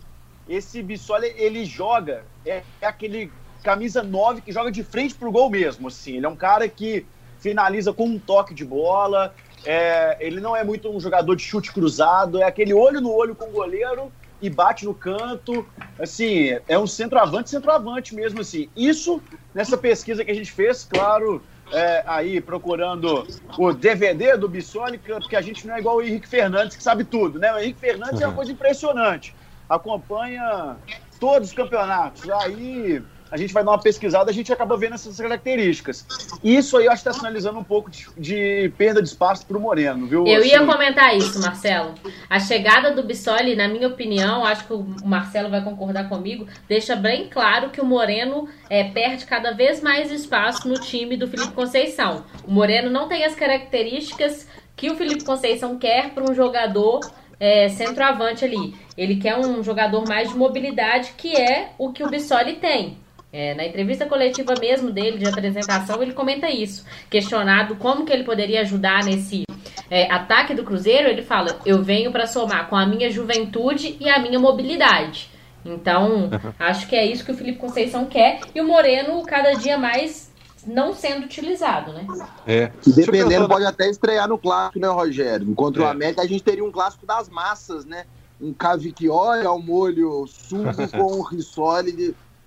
Esse, 0.49 0.79
esse 0.79 0.83
Bissoli, 0.83 1.33
ele 1.37 1.65
joga, 1.65 2.25
é, 2.45 2.62
é 2.81 2.87
aquele 2.87 3.33
camisa 3.62 4.03
9 4.03 4.43
que 4.43 4.53
joga 4.53 4.71
de 4.71 4.83
frente 4.83 5.15
pro 5.15 5.31
gol 5.31 5.49
mesmo, 5.49 5.89
assim. 5.89 6.17
Ele 6.17 6.27
é 6.27 6.29
um 6.29 6.37
cara 6.37 6.69
que 6.69 7.07
finaliza 7.39 7.93
com 7.93 8.05
um 8.05 8.19
toque 8.19 8.55
de 8.55 8.65
bola, 8.65 9.35
é, 9.65 10.17
ele 10.21 10.41
não 10.41 10.57
é 10.57 10.65
muito 10.65 10.89
um 10.91 11.01
jogador 11.01 11.35
de 11.35 11.43
chute 11.43 11.73
cruzado, 11.73 12.41
é 12.41 12.45
aquele 12.45 12.75
olho 12.75 13.01
no 13.01 13.12
olho 13.12 13.35
com 13.35 13.47
o 13.47 13.53
goleiro 13.53 14.12
e 14.42 14.50
bate 14.50 14.84
no 14.84 14.92
canto. 14.92 15.64
Assim, 15.99 16.58
é 16.68 16.78
um 16.78 16.87
centroavante, 16.87 17.49
centroavante 17.49 18.14
mesmo, 18.14 18.40
assim. 18.40 18.68
Isso, 18.76 19.22
nessa 19.54 19.78
pesquisa 19.78 20.25
que 20.25 20.30
a 20.30 20.34
gente 20.34 20.50
fez, 20.50 20.84
claro, 20.84 21.42
é, 21.72 22.02
aí 22.06 22.40
procurando 22.40 23.26
o 23.56 23.72
DVD 23.72 24.37
do 24.37 24.49
Bissoli, 24.49 24.99
porque 24.99 25.37
a 25.37 25.40
gente 25.40 25.66
não 25.66 25.76
é 25.76 25.78
igual 25.78 25.96
o 25.96 26.02
Henrique 26.02 26.28
Fernandes, 26.28 26.76
que 26.76 26.82
sabe 26.82 27.04
tudo, 27.04 27.38
né? 27.38 27.52
O 27.54 27.58
Henrique 27.58 27.80
Fernandes 27.80 28.20
é 28.20 28.26
uma 28.26 28.37
coisa 28.37 28.52
impressionante. 28.52 29.34
Acompanha 29.68 30.76
todos 31.18 31.49
os 31.49 31.54
campeonatos. 31.54 32.28
Aí 32.28 33.02
a 33.33 33.39
gente 33.39 33.55
vai 33.55 33.65
dar 33.65 33.71
uma 33.71 33.81
pesquisada, 33.81 34.31
a 34.31 34.35
gente 34.35 34.53
acaba 34.53 34.77
vendo 34.77 34.95
essas 34.95 35.17
características. 35.17 36.07
Isso 36.45 36.77
aí 36.77 36.85
eu 36.85 36.93
acho 36.93 37.03
que 37.03 37.09
está 37.09 37.19
sinalizando 37.19 37.59
um 37.59 37.65
pouco 37.65 37.91
de, 37.91 38.07
de 38.19 38.71
perda 38.77 39.01
de 39.01 39.09
espaço 39.09 39.47
para 39.47 39.57
o 39.57 39.61
Moreno, 39.61 40.07
viu? 40.07 40.27
Eu 40.27 40.41
assim... 40.41 40.51
ia 40.51 40.67
comentar 40.67 41.17
isso, 41.17 41.41
Marcelo. 41.41 41.95
A 42.29 42.39
chegada 42.39 42.93
do 42.93 43.03
Bissoli, 43.03 43.57
na 43.57 43.69
minha 43.69 43.89
opinião, 43.89 44.45
acho 44.45 44.67
que 44.67 44.75
o 44.75 44.87
Marcelo 45.03 45.49
vai 45.49 45.65
concordar 45.65 46.11
comigo, 46.11 46.47
deixa 46.69 46.95
bem 46.95 47.31
claro 47.31 47.71
que 47.71 47.81
o 47.81 47.87
Moreno 47.87 48.47
é, 48.69 48.85
perde 48.85 49.25
cada 49.25 49.53
vez 49.53 49.81
mais 49.81 50.12
espaço 50.12 50.69
no 50.69 50.75
time 50.75 51.17
do 51.17 51.27
Felipe 51.27 51.53
Conceição. 51.53 52.27
O 52.47 52.51
Moreno 52.51 52.91
não 52.91 53.09
tem 53.09 53.25
as 53.25 53.35
características 53.35 54.47
que 54.77 54.91
o 54.91 54.95
Felipe 54.95 55.25
Conceição 55.25 55.79
quer 55.79 56.11
para 56.11 56.31
um 56.31 56.35
jogador 56.35 57.01
é, 57.41 57.71
centroavante 57.71 58.45
ali. 58.45 58.75
Ele 58.95 59.17
quer 59.17 59.39
um 59.39 59.65
jogador 59.65 60.07
mais 60.07 60.29
de 60.29 60.37
mobilidade, 60.37 61.15
que 61.17 61.35
é 61.35 61.71
o 61.79 61.93
que 61.93 62.05
o 62.05 62.11
Bissoli 62.11 62.57
tem. 62.57 63.01
É, 63.33 63.55
na 63.55 63.65
entrevista 63.65 64.05
coletiva 64.05 64.55
mesmo 64.61 64.91
dele, 64.91 65.17
de 65.17 65.27
apresentação, 65.27 66.03
ele 66.03 66.12
comenta 66.12 66.51
isso. 66.51 66.85
Questionado 67.09 67.77
como 67.77 68.05
que 68.05 68.12
ele 68.12 68.25
poderia 68.25 68.61
ajudar 68.61 69.03
nesse 69.05 69.45
é, 69.91 70.12
ataque 70.12 70.55
do 70.55 70.65
Cruzeiro, 70.65 71.09
ele 71.09 71.23
fala: 71.23 71.59
Eu 71.65 71.83
venho 71.83 72.12
para 72.12 72.27
somar 72.27 72.69
com 72.69 72.77
a 72.77 72.87
minha 72.87 73.11
juventude 73.11 73.97
e 73.99 74.09
a 74.09 74.19
minha 74.19 74.39
mobilidade. 74.39 75.31
Então, 75.65 76.29
acho 76.59 76.87
que 76.89 76.95
é 76.95 77.07
isso 77.07 77.25
que 77.25 77.33
o 77.33 77.35
Felipe 77.35 77.59
Conceição 77.59 78.05
quer. 78.05 78.41
E 78.55 78.61
o 78.61 78.67
Moreno, 78.67 79.23
cada 79.23 79.53
dia 79.53 79.79
mais 79.79 80.31
não 80.67 80.95
sendo 80.95 81.25
utilizado, 81.25 81.93
né? 81.93 82.07
É. 82.47 82.71
E 82.87 82.93
dependendo, 82.93 83.49
pode 83.49 83.65
até 83.65 83.89
estrear 83.89 84.29
no 84.29 84.39
clássico, 84.39 84.79
né, 84.79 84.89
Rogério? 84.89 85.55
Contra 85.55 85.83
é. 85.83 85.87
o 85.87 85.89
América, 85.89 86.23
a 86.23 86.27
gente 86.27 86.43
teria 86.43 86.65
um 86.65 86.71
clássico 86.71 87.07
das 87.07 87.29
massas, 87.29 87.85
né? 87.85 88.05
Um 88.41 88.53
cavicchioli 88.53 89.47
ao 89.47 89.59
molho 89.59 90.27
sugo 90.27 90.71
com 90.93 91.19
um 91.19 91.23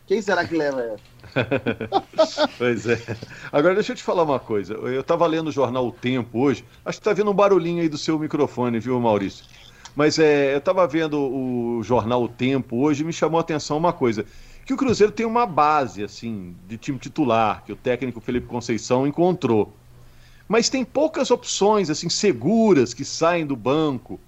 quem 0.06 0.22
será 0.22 0.46
que 0.46 0.56
leva 0.56 0.82
essa? 0.82 1.16
pois 2.58 2.86
é. 2.88 3.00
Agora 3.52 3.74
deixa 3.74 3.92
eu 3.92 3.96
te 3.96 4.04
falar 4.04 4.24
uma 4.24 4.40
coisa. 4.40 4.74
Eu 4.74 5.02
estava 5.02 5.26
lendo 5.26 5.48
o 5.48 5.52
jornal 5.52 5.88
O 5.88 5.92
Tempo 5.92 6.40
hoje. 6.40 6.64
Acho 6.86 7.00
que 7.00 7.02
está 7.02 7.14
vendo 7.14 7.32
um 7.32 7.34
barulhinho 7.34 7.82
aí 7.82 7.90
do 7.90 7.98
seu 7.98 8.18
microfone, 8.20 8.80
viu, 8.80 9.00
Maurício? 9.00 9.46
Mas 9.96 10.20
é, 10.20 10.54
eu 10.54 10.60
estava 10.60 10.86
vendo 10.88 11.20
o 11.20 11.82
jornal 11.84 12.24
O 12.24 12.30
Tempo 12.30 12.78
hoje 12.78 13.02
e 13.02 13.06
me 13.06 13.14
chamou 13.14 13.40
a 13.40 13.42
atenção 13.42 13.78
uma 13.78 13.94
coisa. 13.94 14.26
Que 14.66 14.74
o 14.74 14.78
Cruzeiro 14.78 15.12
tem 15.12 15.26
uma 15.26 15.46
base, 15.46 16.04
assim, 16.04 16.56
de 16.68 16.78
time 16.78 16.98
titular, 16.98 17.64
que 17.64 17.72
o 17.72 17.76
técnico 17.76 18.20
Felipe 18.20 18.48
Conceição 18.48 19.08
encontrou. 19.08 19.74
Mas 20.48 20.70
tem 20.70 20.86
poucas 20.86 21.32
opções, 21.32 21.90
assim, 21.90 22.10
seguras 22.10 22.94
que 22.94 23.06
saem 23.06 23.46
do 23.46 23.56
banco. 23.56 24.20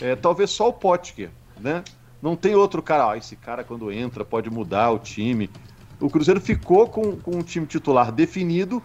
É, 0.00 0.16
talvez 0.16 0.50
só 0.50 0.68
o 0.68 0.72
Potker, 0.72 1.30
né? 1.58 1.82
Não 2.22 2.36
tem 2.36 2.54
outro 2.54 2.80
cara, 2.80 3.10
ah, 3.10 3.16
esse 3.16 3.34
cara 3.34 3.64
quando 3.64 3.90
entra 3.90 4.24
pode 4.24 4.48
mudar 4.48 4.92
o 4.92 4.98
time. 5.00 5.50
O 6.00 6.08
Cruzeiro 6.08 6.40
ficou 6.40 6.88
com, 6.88 7.16
com 7.16 7.32
um 7.32 7.42
time 7.42 7.66
titular 7.66 8.12
definido, 8.12 8.80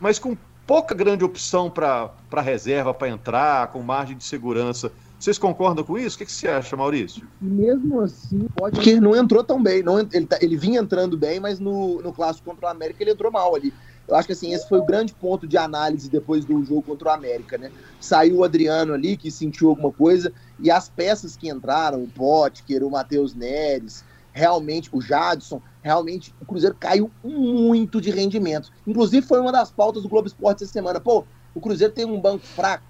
mas 0.00 0.18
com 0.18 0.34
pouca 0.66 0.94
grande 0.94 1.22
opção 1.22 1.70
para 1.70 2.10
reserva, 2.42 2.94
para 2.94 3.10
entrar, 3.10 3.68
com 3.68 3.82
margem 3.82 4.16
de 4.16 4.24
segurança. 4.24 4.90
Vocês 5.18 5.38
concordam 5.38 5.84
com 5.84 5.98
isso? 5.98 6.14
O 6.14 6.18
que, 6.18 6.26
que 6.26 6.32
você 6.32 6.46
acha, 6.46 6.76
Maurício? 6.76 7.26
Mesmo 7.40 8.00
assim, 8.00 8.46
pode. 8.54 8.76
Porque 8.76 9.00
não 9.00 9.16
entrou 9.16 9.42
tão 9.42 9.60
bem. 9.60 9.82
Não, 9.82 9.98
ele, 9.98 10.26
tá, 10.26 10.38
ele 10.40 10.56
vinha 10.56 10.80
entrando 10.80 11.18
bem, 11.18 11.40
mas 11.40 11.58
no, 11.58 12.00
no 12.00 12.12
clássico 12.12 12.48
contra 12.48 12.66
o 12.66 12.70
América 12.70 13.02
ele 13.02 13.10
entrou 13.10 13.32
mal 13.32 13.54
ali. 13.54 13.72
Eu 14.06 14.16
acho 14.16 14.26
que 14.26 14.32
assim, 14.32 14.54
esse 14.54 14.66
foi 14.66 14.78
o 14.78 14.86
grande 14.86 15.12
ponto 15.12 15.46
de 15.46 15.58
análise 15.58 16.08
depois 16.08 16.44
do 16.44 16.64
jogo 16.64 16.82
contra 16.82 17.08
o 17.08 17.12
América, 17.12 17.58
né? 17.58 17.70
Saiu 18.00 18.38
o 18.38 18.44
Adriano 18.44 18.94
ali, 18.94 19.18
que 19.18 19.30
sentiu 19.30 19.68
alguma 19.68 19.92
coisa, 19.92 20.32
e 20.58 20.70
as 20.70 20.88
peças 20.88 21.36
que 21.36 21.50
entraram, 21.50 22.02
o 22.02 22.08
Potker, 22.08 22.82
o 22.82 22.90
Matheus 22.90 23.34
Neres, 23.34 24.02
realmente, 24.32 24.88
o 24.92 25.00
Jadson, 25.02 25.60
realmente 25.82 26.34
o 26.40 26.46
Cruzeiro 26.46 26.74
caiu 26.78 27.10
muito 27.22 28.00
de 28.00 28.10
rendimento. 28.10 28.70
Inclusive, 28.86 29.26
foi 29.26 29.40
uma 29.40 29.52
das 29.52 29.70
pautas 29.70 30.02
do 30.02 30.08
Globo 30.08 30.28
Esporte 30.28 30.64
essa 30.64 30.72
semana. 30.72 31.00
Pô, 31.00 31.24
o 31.54 31.60
Cruzeiro 31.60 31.92
tem 31.92 32.06
um 32.06 32.20
banco 32.20 32.46
fraco. 32.46 32.87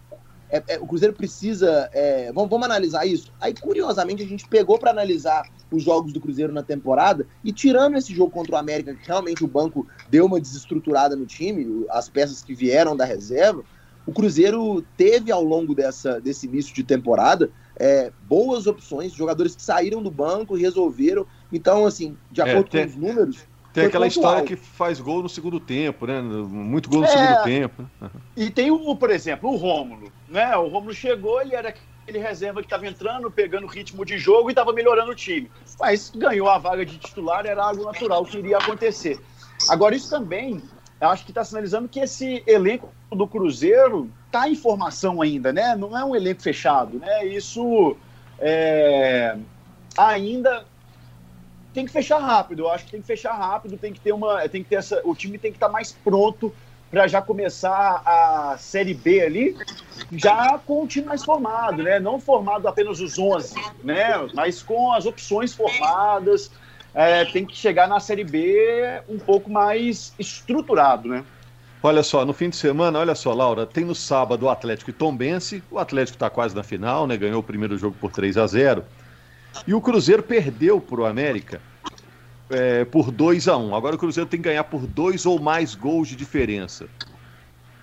É, 0.51 0.63
é, 0.69 0.79
o 0.79 0.87
Cruzeiro 0.87 1.15
precisa. 1.15 1.89
É, 1.93 2.33
vamos, 2.33 2.51
vamos 2.51 2.67
analisar 2.67 3.07
isso? 3.07 3.33
Aí, 3.41 3.55
curiosamente, 3.55 4.23
a 4.23 4.27
gente 4.27 4.49
pegou 4.49 4.79
para 4.79 4.91
analisar 4.91 5.43
os 5.71 5.83
jogos 5.83 6.13
do 6.13 6.21
Cruzeiro 6.21 6.53
na 6.53 6.63
temporada 6.63 7.27
e, 7.45 7.53
tirando 7.53 7.97
esse 7.97 8.15
jogo 8.15 8.31
contra 8.31 8.55
o 8.55 8.59
América, 8.59 8.95
que 8.95 9.07
realmente 9.07 9.45
o 9.45 9.49
banco 9.49 9.87
deu 10.11 10.27
uma 10.27 10.41
desestruturada 10.41 11.15
no 11.15 11.27
time, 11.27 11.85
as 11.91 12.09
peças 12.09 12.43
que 12.43 12.55
vieram 12.55 12.97
da 12.97 13.05
reserva, 13.05 13.63
o 14.07 14.13
Cruzeiro 14.13 14.83
teve 14.97 15.31
ao 15.31 15.45
longo 15.45 15.75
dessa, 15.75 16.19
desse 16.19 16.47
início 16.47 16.75
de 16.75 16.83
temporada 16.83 17.51
é, 17.79 18.11
boas 18.27 18.67
opções, 18.67 19.13
jogadores 19.13 19.55
que 19.55 19.63
saíram 19.63 20.03
do 20.03 20.11
banco 20.11 20.57
e 20.57 20.61
resolveram. 20.61 21.27
Então, 21.53 21.87
assim, 21.87 22.17
de 22.31 22.41
é, 22.41 22.51
acordo 22.51 22.71
com 22.71 22.85
os 22.85 22.97
números. 22.97 23.39
Tem 23.79 23.87
aquela 23.87 24.07
história 24.07 24.43
que 24.43 24.57
faz 24.57 25.01
gol 25.01 25.23
no 25.23 25.29
segundo 25.29 25.59
tempo, 25.61 26.07
né? 26.07 26.21
Muito 26.21 26.89
gol 26.89 27.01
no 27.01 27.07
é, 27.07 27.09
segundo 27.09 27.45
tempo. 27.45 27.91
E 28.37 28.51
tem 28.51 28.71
o, 28.71 28.97
por 28.97 29.11
exemplo, 29.11 29.51
o 29.51 29.57
Rômulo. 29.57 30.13
Né? 30.29 30.57
O 30.57 30.69
Rômulo 30.69 30.95
chegou, 30.95 31.41
ele 31.41 31.55
era 31.55 31.69
aquele 31.69 32.19
reserva 32.19 32.61
que 32.61 32.67
estava 32.67 32.87
entrando, 32.87 33.31
pegando 33.31 33.67
ritmo 33.67 34.05
de 34.05 34.19
jogo 34.19 34.49
e 34.49 34.53
estava 34.53 34.73
melhorando 34.73 35.13
o 35.13 35.15
time. 35.15 35.51
Mas 35.79 36.11
ganhou 36.15 36.49
a 36.49 36.59
vaga 36.59 36.85
de 36.85 36.99
titular, 36.99 37.47
era 37.47 37.63
algo 37.65 37.85
natural 37.85 38.25
que 38.25 38.39
iria 38.39 38.59
acontecer. 38.59 39.21
Agora, 39.69 39.95
isso 39.95 40.09
também 40.09 40.63
eu 41.01 41.09
acho 41.09 41.25
que 41.25 41.31
está 41.31 41.45
sinalizando 41.45 41.89
que 41.89 42.01
esse 42.01 42.43
elenco 42.47 42.93
do 43.13 43.27
Cruzeiro 43.27 44.11
está 44.27 44.49
em 44.49 44.55
formação 44.55 45.23
ainda, 45.23 45.53
né? 45.53 45.77
Não 45.77 45.97
é 45.97 46.05
um 46.05 46.15
elenco 46.15 46.43
fechado, 46.43 46.99
né? 46.99 47.25
Isso 47.25 47.97
é, 48.39 49.37
ainda 49.97 50.65
tem 51.79 51.87
que 51.87 51.93
fechar 51.93 52.19
rápido. 52.19 52.65
Eu 52.65 52.71
acho 52.71 52.87
que 52.87 52.91
tem 52.91 53.01
que 53.01 53.07
fechar 53.07 53.33
rápido, 53.35 53.79
tem 53.79 53.93
que 53.93 54.01
ter 54.01 54.11
uma, 54.13 54.49
tem 54.49 54.65
que 54.65 54.69
ter 54.69 54.77
essa, 54.77 55.01
o 55.05 55.15
time 55.15 55.39
tem 55.39 55.53
que 55.53 55.57
estar 55.57 55.69
tá 55.69 55.73
mais 55.73 55.93
pronto 55.93 56.53
para 56.91 57.07
já 57.07 57.23
começar 57.23 58.03
a 58.05 58.57
Série 58.59 58.95
B 58.95 59.21
ali, 59.21 59.57
já 60.11 60.59
com 60.59 60.83
o 60.83 60.87
time 60.89 61.07
mais 61.07 61.23
formado, 61.23 61.83
né? 61.83 62.01
Não 62.01 62.19
formado 62.19 62.67
apenas 62.67 62.99
os 62.99 63.17
11, 63.17 63.55
né? 63.85 64.29
Mas 64.35 64.61
com 64.61 64.93
as 64.93 65.07
opções 65.07 65.55
formadas 65.55 66.51
é, 66.93 67.25
tem 67.27 67.47
que 67.47 67.55
chegar 67.55 67.87
na 67.87 68.01
Série 68.01 68.25
B 68.25 69.01
um 69.09 69.19
pouco 69.19 69.49
mais 69.49 70.13
estruturado, 70.19 71.09
né? 71.09 71.25
Olha 71.81 72.03
só, 72.03 72.25
no 72.25 72.33
fim 72.33 72.49
de 72.49 72.57
semana, 72.57 72.99
olha 72.99 73.15
só, 73.15 73.33
Laura, 73.33 73.65
tem 73.65 73.85
no 73.85 73.95
sábado 73.95 74.47
o 74.47 74.49
Atlético 74.49 74.91
e 74.91 74.93
Tombense. 74.93 75.63
O 75.71 75.79
Atlético 75.79 76.17
está 76.17 76.29
quase 76.29 76.57
na 76.57 76.65
final, 76.65 77.07
né? 77.07 77.17
Ganhou 77.17 77.39
o 77.39 77.43
primeiro 77.43 77.79
jogo 77.79 77.97
por 78.01 78.11
3 78.11 78.37
a 78.37 78.47
0 78.49 78.85
E 79.65 79.75
o 79.75 79.81
Cruzeiro 79.81 80.25
perdeu 80.25 80.81
para 80.81 81.03
o 81.03 81.07
América 81.07 81.61
é, 82.51 82.85
por 82.85 83.11
2 83.11 83.49
a 83.49 83.57
1 83.57 83.75
Agora 83.75 83.97
o 83.97 83.99
Cruzeiro 83.99 84.29
tem 84.29 84.41
que 84.41 84.49
ganhar 84.49 84.65
por 84.65 84.87
dois 84.87 85.27
ou 85.27 85.39
mais 85.39 85.75
gols 85.75 86.09
de 86.09 86.17
diferença. 86.17 86.87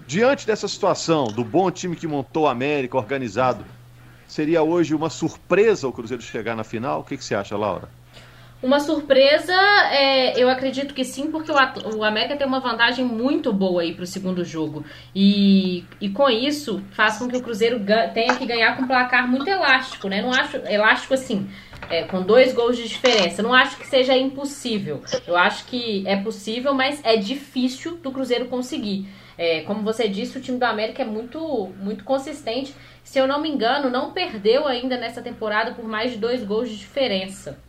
Diante 0.08 0.46
dessa 0.46 0.68
situação, 0.68 1.26
do 1.26 1.44
bom 1.44 1.72
time 1.72 1.96
que 1.96 2.08
montou 2.08 2.44
o 2.44 2.48
América, 2.48 2.96
organizado, 2.98 3.66
seria 4.28 4.62
hoje 4.62 4.94
uma 4.94 5.10
surpresa 5.10 5.88
o 5.88 5.92
Cruzeiro 5.92 6.22
chegar 6.22 6.56
na 6.56 6.64
final? 6.64 7.02
O 7.02 7.04
que, 7.04 7.18
que 7.18 7.26
você 7.26 7.34
acha, 7.34 7.58
Laura? 7.58 7.90
Uma 8.66 8.80
surpresa, 8.80 9.54
é, 9.92 10.42
eu 10.42 10.50
acredito 10.50 10.96
que 10.96 11.06
sim, 11.06 11.30
porque 11.30 11.52
o, 11.52 11.98
o 11.98 12.04
América 12.04 12.36
tem 12.36 12.48
uma 12.48 12.60
vantagem 12.60 13.06
muito 13.06 13.54
boa 13.54 13.84
aí 13.84 13.94
para 13.94 14.02
o 14.02 14.08
segundo 14.08 14.44
jogo. 14.44 14.84
E, 15.14 15.86
e 16.02 16.10
com 16.10 16.28
isso, 16.28 16.84
faz 16.90 17.20
com 17.20 17.28
que 17.28 17.38
o 17.38 17.44
Cruzeiro 17.44 17.80
tenha 18.12 18.34
que 18.36 18.44
ganhar 18.44 18.76
com 18.76 18.82
um 18.82 18.88
placar 18.88 19.30
muito 19.30 19.48
elástico, 19.48 20.08
né? 20.08 20.20
Não 20.20 20.32
acho 20.32 20.58
elástico 20.66 21.14
assim, 21.14 21.48
é, 21.92 22.06
com 22.06 22.24
dois 22.24 22.54
gols 22.54 22.76
de 22.76 22.88
diferença. 22.88 23.44
Não 23.44 23.54
acho 23.54 23.78
que 23.78 23.86
seja 23.86 24.18
impossível. 24.18 25.04
Eu 25.28 25.38
acho 25.38 25.68
que 25.68 26.04
é 26.08 26.16
possível, 26.16 26.74
mas 26.74 27.00
é 27.04 27.16
difícil 27.18 27.98
do 27.98 28.12
Cruzeiro 28.12 28.46
conseguir. 28.46 29.08
É, 29.38 29.62
como 29.62 29.84
você 29.84 30.08
disse, 30.08 30.40
o 30.40 30.42
time 30.42 30.58
do 30.58 30.64
América 30.64 31.04
é 31.04 31.06
muito, 31.06 31.72
muito 31.80 32.04
consistente. 32.04 32.74
Se 33.04 33.20
eu 33.20 33.28
não 33.28 33.40
me 33.40 33.48
engano, 33.48 33.92
não 33.92 34.12
perdeu 34.12 34.68
ainda 34.68 34.98
nessa 34.98 35.22
temporada 35.22 35.76
por 35.76 35.86
mais 35.86 36.14
de 36.14 36.18
dois 36.18 36.44
gols 36.44 36.68
de 36.68 36.78
diferença. 36.78 37.64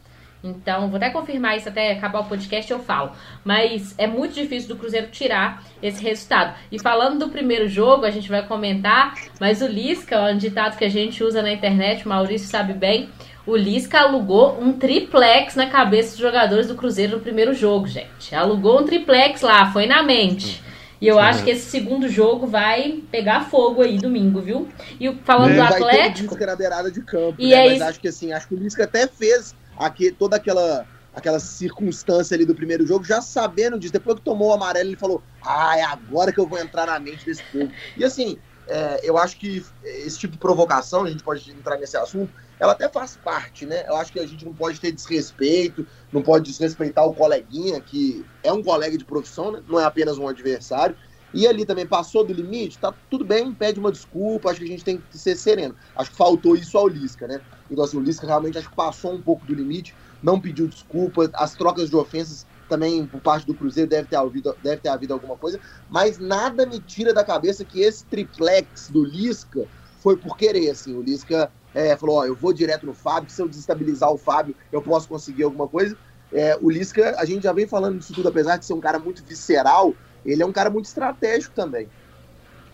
Então, 0.46 0.88
vou 0.88 0.96
até 0.96 1.10
confirmar 1.10 1.56
isso 1.56 1.68
até 1.68 1.92
acabar 1.92 2.20
o 2.20 2.24
podcast, 2.24 2.70
eu 2.70 2.78
falo. 2.78 3.12
Mas 3.44 3.94
é 3.98 4.06
muito 4.06 4.34
difícil 4.34 4.68
do 4.68 4.76
Cruzeiro 4.76 5.08
tirar 5.08 5.62
esse 5.82 6.02
resultado. 6.02 6.54
E 6.70 6.78
falando 6.78 7.18
do 7.18 7.28
primeiro 7.28 7.68
jogo, 7.68 8.04
a 8.04 8.10
gente 8.10 8.28
vai 8.28 8.46
comentar, 8.46 9.14
mas 9.40 9.60
o 9.60 9.66
Lisca, 9.66 10.30
um 10.30 10.36
ditado 10.36 10.76
que 10.76 10.84
a 10.84 10.90
gente 10.90 11.22
usa 11.22 11.42
na 11.42 11.52
internet, 11.52 12.06
o 12.06 12.08
Maurício 12.08 12.48
sabe 12.48 12.72
bem, 12.72 13.08
o 13.46 13.56
Lisca 13.56 14.00
alugou 14.00 14.60
um 14.60 14.72
triplex 14.72 15.54
na 15.54 15.68
cabeça 15.68 16.10
dos 16.10 16.18
jogadores 16.18 16.66
do 16.66 16.74
Cruzeiro 16.74 17.16
no 17.16 17.22
primeiro 17.22 17.54
jogo, 17.54 17.86
gente. 17.86 18.34
Alugou 18.34 18.80
um 18.80 18.84
triplex 18.84 19.40
lá, 19.40 19.70
foi 19.72 19.86
na 19.86 20.02
mente. 20.02 20.64
E 21.00 21.06
eu 21.06 21.18
acho 21.18 21.44
que 21.44 21.50
esse 21.50 21.70
segundo 21.70 22.08
jogo 22.08 22.46
vai 22.46 23.02
pegar 23.10 23.42
fogo 23.42 23.82
aí 23.82 23.98
domingo, 23.98 24.40
viu? 24.40 24.66
E 24.98 25.12
falando 25.24 25.52
é, 25.52 25.56
do 25.56 25.62
Atlético. 25.62 26.30
Vai 26.30 26.38
ter 26.38 26.46
na 26.46 26.56
beirada 26.56 26.90
de 26.90 27.02
campo, 27.02 27.36
e 27.38 27.50
né? 27.50 27.54
é 27.54 27.64
Mas 27.64 27.74
isso... 27.74 27.84
acho 27.84 28.00
que 28.00 28.08
assim, 28.08 28.32
acho 28.32 28.48
que 28.48 28.54
o 28.54 28.58
Lisca 28.58 28.84
até 28.84 29.06
fez 29.06 29.54
aqui, 29.76 30.11
toda 30.11 30.37
aquela 30.37 30.87
aquela 31.16 31.40
circunstância 31.40 32.35
ali 32.35 32.45
do 32.45 32.54
primeiro 32.54 32.87
jogo, 32.87 33.02
já 33.02 33.23
sabendo 33.23 33.78
disso. 33.78 33.92
Depois 33.95 34.18
que 34.18 34.25
tomou 34.25 34.50
o 34.50 34.52
amarelo, 34.52 34.90
ele 34.90 34.99
falou: 34.99 35.23
Ah, 35.42 35.78
é 35.78 35.83
agora 35.83 36.30
que 36.30 36.38
eu 36.38 36.47
vou 36.47 36.59
entrar 36.59 36.87
na 36.87 37.00
mente 37.00 37.25
desse 37.25 37.42
povo. 37.45 37.73
E 37.97 38.04
assim, 38.04 38.38
é, 38.68 39.00
eu 39.02 39.16
acho 39.16 39.38
que 39.38 39.64
esse 39.83 40.18
tipo 40.18 40.33
de 40.33 40.38
provocação, 40.38 41.04
a 41.04 41.11
gente 41.11 41.23
pode 41.23 41.50
entrar 41.50 41.78
nesse 41.78 41.97
assunto, 41.97 42.35
ela 42.59 42.73
até 42.73 42.88
faz 42.88 43.16
parte, 43.16 43.64
né? 43.64 43.85
Eu 43.87 43.97
acho 43.97 44.12
que 44.12 44.18
a 44.18 44.26
gente 44.26 44.45
não 44.45 44.52
pode 44.52 44.80
ter 44.80 44.92
desrespeito, 44.92 45.87
não 46.12 46.23
pode 46.23 46.50
desrespeitar 46.50 47.06
o 47.06 47.14
coleguinha, 47.14 47.80
que 47.80 48.26
é 48.42 48.52
um 48.52 48.62
colega 48.62 48.99
de 48.99 49.04
profissão, 49.04 49.52
né? 49.52 49.62
não 49.68 49.78
é 49.78 49.85
apenas 49.85 50.18
um 50.18 50.26
adversário. 50.26 50.97
E 51.33 51.47
ali 51.47 51.66
também 51.66 51.87
passou 51.87 52.25
do 52.25 52.33
limite, 52.33 52.78
tá 52.78 52.95
tudo 53.11 53.25
bem, 53.25 53.52
pede 53.52 53.78
uma 53.78 53.92
desculpa, 53.92 54.50
acho 54.50 54.61
que 54.61 54.66
a 54.66 54.71
gente 54.71 54.85
tem 54.85 55.00
que 55.00 55.18
ser 55.18 55.37
sereno. 55.37 55.76
Acho 55.95 56.11
que 56.11 56.16
faltou 56.16 56.56
isso 56.56 56.78
ao 56.78 56.88
Lisca, 56.88 57.26
né? 57.26 57.40
Então, 57.71 57.85
assim, 57.85 57.97
o 57.97 58.00
Lisca 58.00 58.26
realmente 58.26 58.59
acho 58.59 58.71
que 58.71 58.76
passou 58.76 59.12
um 59.12 59.21
pouco 59.21 59.45
do 59.45 59.54
limite, 59.54 59.95
não 60.23 60.40
pediu 60.40 60.68
desculpa, 60.68 61.30
as 61.35 61.54
trocas 61.54 61.90
de 61.90 61.97
ofensas 61.97 62.47
também 62.68 63.06
por 63.06 63.21
parte 63.21 63.47
do 63.47 63.54
Cruzeiro 63.54 63.88
deve 63.88 64.09
ter 64.09 64.16
havido, 64.16 64.56
deve 64.62 64.80
ter 64.80 64.88
havido 64.88 65.12
alguma 65.12 65.37
coisa, 65.37 65.61
mas 65.88 66.18
nada 66.18 66.66
me 66.66 66.80
tira 66.80 67.14
da 67.14 67.23
cabeça 67.23 67.64
que 67.64 67.80
esse 67.80 68.04
triplex 68.06 68.90
do 68.90 69.04
Lisca 69.04 69.68
foi 70.00 70.16
por 70.16 70.37
querer, 70.37 70.71
assim, 70.71 70.95
o 70.95 71.02
Lisca 71.02 71.50
é, 71.76 71.97
falou: 71.97 72.16
Ó, 72.16 72.25
eu 72.25 72.35
vou 72.35 72.52
direto 72.52 72.87
no 72.87 72.95
Fábio, 72.95 73.30
se 73.30 73.42
eu 73.42 73.49
desestabilizar 73.49 74.11
o 74.11 74.16
Fábio, 74.16 74.56
eu 74.73 74.80
posso 74.80 75.06
conseguir 75.06 75.42
alguma 75.42 75.68
coisa. 75.68 75.97
É, 76.33 76.59
o 76.61 76.71
Lisca, 76.71 77.14
a 77.18 77.25
gente 77.25 77.42
já 77.42 77.52
vem 77.52 77.66
falando 77.66 77.99
disso 77.99 78.14
tudo, 78.14 78.28
apesar 78.28 78.56
de 78.56 78.64
ser 78.64 78.73
um 78.73 78.80
cara 78.80 78.99
muito 78.99 79.23
visceral, 79.23 79.95
ele 80.33 80.42
é 80.42 80.47
um 80.47 80.52
cara 80.52 80.71
muito 80.71 80.87
estratégico 80.87 81.54
também. 81.54 81.88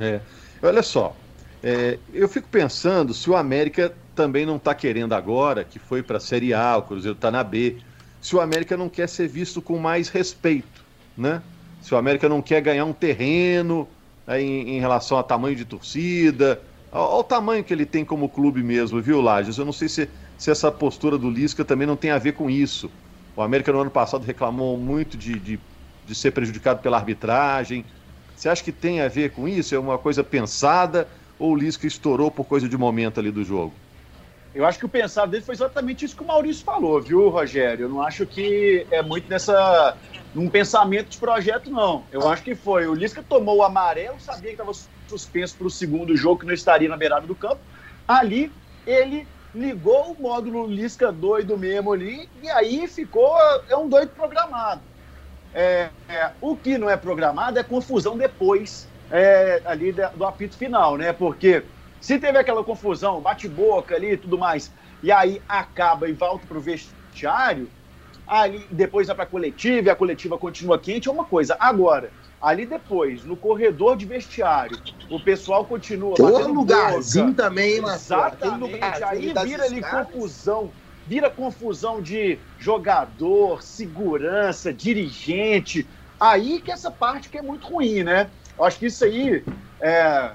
É. 0.00 0.20
Olha 0.62 0.82
só, 0.82 1.14
é, 1.62 1.98
eu 2.12 2.28
fico 2.28 2.48
pensando 2.48 3.14
se 3.14 3.28
o 3.30 3.36
América 3.36 3.94
também 4.14 4.44
não 4.44 4.56
está 4.56 4.74
querendo 4.74 5.14
agora, 5.14 5.64
que 5.64 5.78
foi 5.78 6.02
para 6.02 6.16
a 6.16 6.20
Série 6.20 6.52
A, 6.52 6.76
o 6.76 6.82
Cruzeiro 6.82 7.16
está 7.16 7.30
na 7.30 7.42
B, 7.42 7.78
se 8.20 8.36
o 8.36 8.40
América 8.40 8.76
não 8.76 8.88
quer 8.88 9.08
ser 9.08 9.28
visto 9.28 9.60
com 9.62 9.78
mais 9.78 10.08
respeito, 10.08 10.84
né? 11.16 11.42
Se 11.80 11.92
o 11.94 11.96
América 11.96 12.28
não 12.28 12.40
quer 12.40 12.60
ganhar 12.60 12.84
um 12.84 12.92
terreno 12.92 13.88
né, 14.26 14.40
em, 14.40 14.76
em, 14.76 14.80
relação 14.80 15.18
a 15.18 15.22
tamanho 15.22 15.56
de 15.56 15.64
torcida, 15.64 16.60
ao, 16.92 17.02
ao, 17.02 17.24
tamanho 17.24 17.64
que 17.64 17.72
ele 17.72 17.84
tem 17.84 18.04
como 18.04 18.28
clube 18.28 18.62
mesmo, 18.62 19.02
viu, 19.02 19.20
Lages? 19.20 19.58
Eu 19.58 19.64
não 19.64 19.72
sei 19.72 19.88
se, 19.88 20.08
se 20.38 20.50
essa 20.50 20.70
postura 20.70 21.18
do 21.18 21.28
Lisca 21.28 21.64
também 21.64 21.86
não 21.86 21.96
tem 21.96 22.12
a 22.12 22.18
ver 22.18 22.34
com 22.34 22.48
isso. 22.48 22.88
O 23.34 23.42
América 23.42 23.72
no 23.72 23.80
ano 23.80 23.90
passado 23.90 24.24
reclamou 24.24 24.76
muito 24.76 25.16
de, 25.16 25.38
de, 25.40 25.58
de 26.06 26.14
ser 26.14 26.30
prejudicado 26.32 26.80
pela 26.80 26.96
arbitragem. 26.96 27.84
Você 28.34 28.48
acha 28.48 28.62
que 28.62 28.72
tem 28.72 29.00
a 29.00 29.08
ver 29.08 29.30
com 29.30 29.46
isso? 29.46 29.74
É 29.74 29.78
uma 29.78 29.98
coisa 29.98 30.24
pensada 30.24 31.06
ou 31.38 31.52
o 31.52 31.56
Lisca 31.56 31.86
estourou 31.86 32.30
por 32.30 32.44
coisa 32.44 32.68
de 32.68 32.76
momento 32.76 33.20
ali 33.20 33.30
do 33.30 33.44
jogo? 33.44 33.72
Eu 34.54 34.66
acho 34.66 34.78
que 34.78 34.84
o 34.84 34.88
pensado 34.88 35.30
dele 35.30 35.42
foi 35.42 35.54
exatamente 35.54 36.04
isso 36.04 36.14
que 36.14 36.22
o 36.22 36.26
Maurício 36.26 36.62
falou, 36.62 37.00
viu, 37.00 37.28
Rogério? 37.30 37.86
Eu 37.86 37.88
não 37.88 38.02
acho 38.02 38.26
que 38.26 38.86
é 38.90 39.02
muito 39.02 39.28
nessa 39.28 39.96
num 40.34 40.48
pensamento 40.48 41.10
de 41.10 41.18
projeto, 41.18 41.70
não. 41.70 42.04
Eu 42.12 42.28
acho 42.28 42.42
que 42.42 42.54
foi. 42.54 42.86
O 42.86 42.94
Lisca 42.94 43.22
tomou 43.26 43.58
o 43.58 43.62
amarelo, 43.62 44.20
sabia 44.20 44.54
que 44.54 44.60
estava 44.60 44.72
suspenso 45.08 45.56
para 45.56 45.66
o 45.66 45.70
segundo 45.70 46.16
jogo, 46.16 46.40
que 46.40 46.46
não 46.46 46.54
estaria 46.54 46.88
na 46.88 46.96
beirada 46.96 47.26
do 47.26 47.34
campo. 47.34 47.60
Ali, 48.06 48.52
ele 48.86 49.26
ligou 49.54 50.12
o 50.12 50.22
módulo 50.22 50.66
Lisca 50.66 51.12
doido 51.12 51.56
mesmo 51.56 51.92
ali, 51.92 52.28
e 52.42 52.50
aí 52.50 52.86
ficou. 52.86 53.34
É 53.68 53.76
um 53.76 53.88
doido 53.88 54.10
programado. 54.10 54.80
É, 55.54 55.90
é, 56.08 56.32
o 56.40 56.56
que 56.56 56.78
não 56.78 56.88
é 56.88 56.96
programado 56.96 57.58
é 57.58 57.62
confusão 57.62 58.16
depois 58.16 58.90
é, 59.10 59.62
ali 59.66 59.92
do 59.92 60.24
apito 60.24 60.56
final, 60.56 60.96
né? 60.96 61.12
Porque 61.12 61.66
se 62.00 62.18
teve 62.18 62.38
aquela 62.38 62.64
confusão, 62.64 63.20
bate-boca 63.20 63.94
ali 63.94 64.12
e 64.12 64.16
tudo 64.16 64.38
mais, 64.38 64.72
e 65.02 65.12
aí 65.12 65.42
acaba 65.46 66.08
e 66.08 66.12
volta 66.12 66.46
para 66.46 66.58
o 66.58 66.60
vestiário, 66.60 67.70
ali 68.26 68.66
depois 68.72 69.06
vai 69.06 69.14
para 69.14 69.24
a 69.24 69.28
coletiva 69.28 69.88
e 69.88 69.90
a 69.90 69.96
coletiva 69.96 70.38
continua 70.38 70.80
quente, 70.80 71.08
é 71.08 71.12
uma 71.12 71.24
coisa. 71.24 71.56
Agora, 71.60 72.12
ali 72.40 72.66
depois, 72.66 73.24
no 73.24 73.36
corredor 73.36 73.96
de 73.96 74.06
vestiário, 74.06 74.78
o 75.08 75.20
pessoal 75.20 75.66
continua 75.66 76.16
Todo 76.16 76.52
lugarzinho 76.52 77.26
boca, 77.26 77.42
também, 77.42 77.76
Exatamente. 77.76 79.04
Aí 79.04 79.32
vira 79.44 79.64
ali 79.64 79.82
confusão. 79.82 80.72
Vira 81.12 81.28
confusão 81.28 82.00
de 82.00 82.38
jogador, 82.58 83.62
segurança, 83.62 84.72
dirigente. 84.72 85.86
Aí 86.18 86.58
que 86.58 86.72
essa 86.72 86.90
parte 86.90 87.28
que 87.28 87.36
é 87.36 87.42
muito 87.42 87.66
ruim, 87.66 88.02
né? 88.02 88.30
Eu 88.58 88.64
acho 88.64 88.78
que 88.78 88.86
isso 88.86 89.04
aí 89.04 89.44
é, 89.78 90.30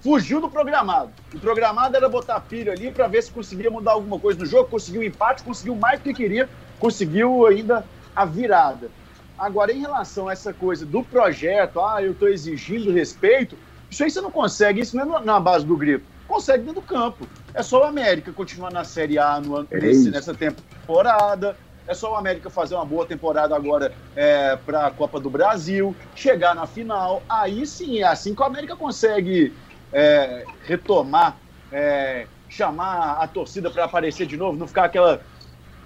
fugiu 0.00 0.40
do 0.40 0.50
programado. 0.50 1.12
O 1.32 1.38
programado 1.38 1.96
era 1.96 2.08
botar 2.08 2.40
pilha 2.40 2.72
ali 2.72 2.90
para 2.90 3.06
ver 3.06 3.22
se 3.22 3.30
conseguia 3.30 3.70
mudar 3.70 3.92
alguma 3.92 4.18
coisa 4.18 4.40
no 4.40 4.46
jogo, 4.46 4.68
conseguiu 4.68 5.00
empate, 5.04 5.44
conseguiu 5.44 5.76
mais 5.76 6.00
do 6.00 6.02
que 6.02 6.14
queria, 6.14 6.48
conseguiu 6.80 7.46
ainda 7.46 7.84
a 8.12 8.24
virada. 8.24 8.90
Agora, 9.38 9.72
em 9.72 9.78
relação 9.78 10.26
a 10.26 10.32
essa 10.32 10.52
coisa 10.52 10.84
do 10.84 11.04
projeto, 11.04 11.80
ah, 11.80 12.02
eu 12.02 12.10
estou 12.10 12.28
exigindo 12.28 12.90
respeito, 12.90 13.56
isso 13.88 14.02
aí 14.02 14.10
você 14.10 14.20
não 14.20 14.32
consegue, 14.32 14.80
isso 14.80 14.96
não 14.96 15.18
é 15.18 15.24
na 15.24 15.38
base 15.38 15.64
do 15.64 15.76
grito. 15.76 16.15
Consegue 16.26 16.64
dentro 16.64 16.80
do 16.80 16.86
campo. 16.86 17.26
É 17.54 17.62
só 17.62 17.80
o 17.80 17.84
América 17.84 18.32
continuar 18.32 18.70
na 18.70 18.84
Série 18.84 19.18
A 19.18 19.40
no 19.40 19.56
ano, 19.56 19.68
é 19.70 19.78
nesse, 19.78 20.10
nessa 20.10 20.34
temporada. 20.34 21.56
É 21.86 21.94
só 21.94 22.12
o 22.12 22.16
América 22.16 22.50
fazer 22.50 22.74
uma 22.74 22.84
boa 22.84 23.06
temporada 23.06 23.54
agora 23.54 23.92
é, 24.14 24.56
para 24.56 24.86
a 24.86 24.90
Copa 24.90 25.20
do 25.20 25.30
Brasil, 25.30 25.94
chegar 26.14 26.54
na 26.54 26.66
final. 26.66 27.22
Aí 27.28 27.64
sim, 27.64 28.00
é 28.00 28.04
assim 28.04 28.34
que 28.34 28.42
o 28.42 28.44
América 28.44 28.74
consegue 28.74 29.54
é, 29.92 30.44
retomar, 30.64 31.36
é, 31.70 32.26
chamar 32.48 33.18
a 33.20 33.28
torcida 33.28 33.70
para 33.70 33.84
aparecer 33.84 34.26
de 34.26 34.36
novo, 34.36 34.58
não 34.58 34.66
ficar 34.66 34.84
aquela 34.84 35.20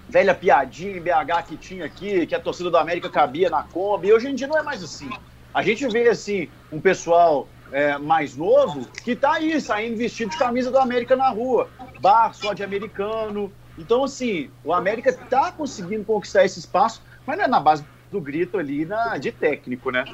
velha 0.09 0.35
piadinha 0.35 0.97
em 0.97 1.01
BH 1.01 1.43
que 1.47 1.57
tinha 1.57 1.85
aqui, 1.85 2.27
que 2.27 2.35
a 2.35 2.41
torcida 2.41 2.71
do 2.71 2.77
América 2.79 3.09
cabia 3.09 3.51
na 3.51 3.63
Kombi. 3.63 4.13
Hoje 4.13 4.29
em 4.29 4.35
dia 4.35 4.49
não 4.49 4.59
é 4.59 4.63
mais 4.63 4.83
assim. 4.83 5.11
A 5.53 5.63
gente 5.63 5.87
vê, 5.89 6.09
assim, 6.09 6.49
um 6.73 6.81
pessoal 6.81 7.49
é, 7.73 7.99
mais 7.99 8.37
novo 8.37 8.87
que 9.05 9.15
tá 9.15 9.35
aí, 9.35 9.61
saindo 9.61 9.97
vestido 9.97 10.31
de 10.31 10.39
camisa 10.39 10.71
do 10.71 10.79
América 10.79 11.17
na 11.17 11.29
rua. 11.31 11.69
Bar 12.01 12.35
só 12.35 12.53
de 12.53 12.63
americano. 12.63 13.53
Então, 13.79 14.05
assim, 14.05 14.51
o 14.65 14.73
América 14.73 15.13
tá 15.13 15.53
conseguindo 15.53 16.05
conquistar 16.05 16.45
esse 16.45 16.59
espaço, 16.59 17.03
mas 17.27 17.39
não 17.39 17.45
é 17.45 17.49
na 17.49 17.61
base 17.61 17.85
do 18.11 18.21
grito 18.21 18.59
ali 18.59 18.85
na, 18.85 19.17
de 19.17 19.31
técnico, 19.31 19.91
né? 19.91 20.05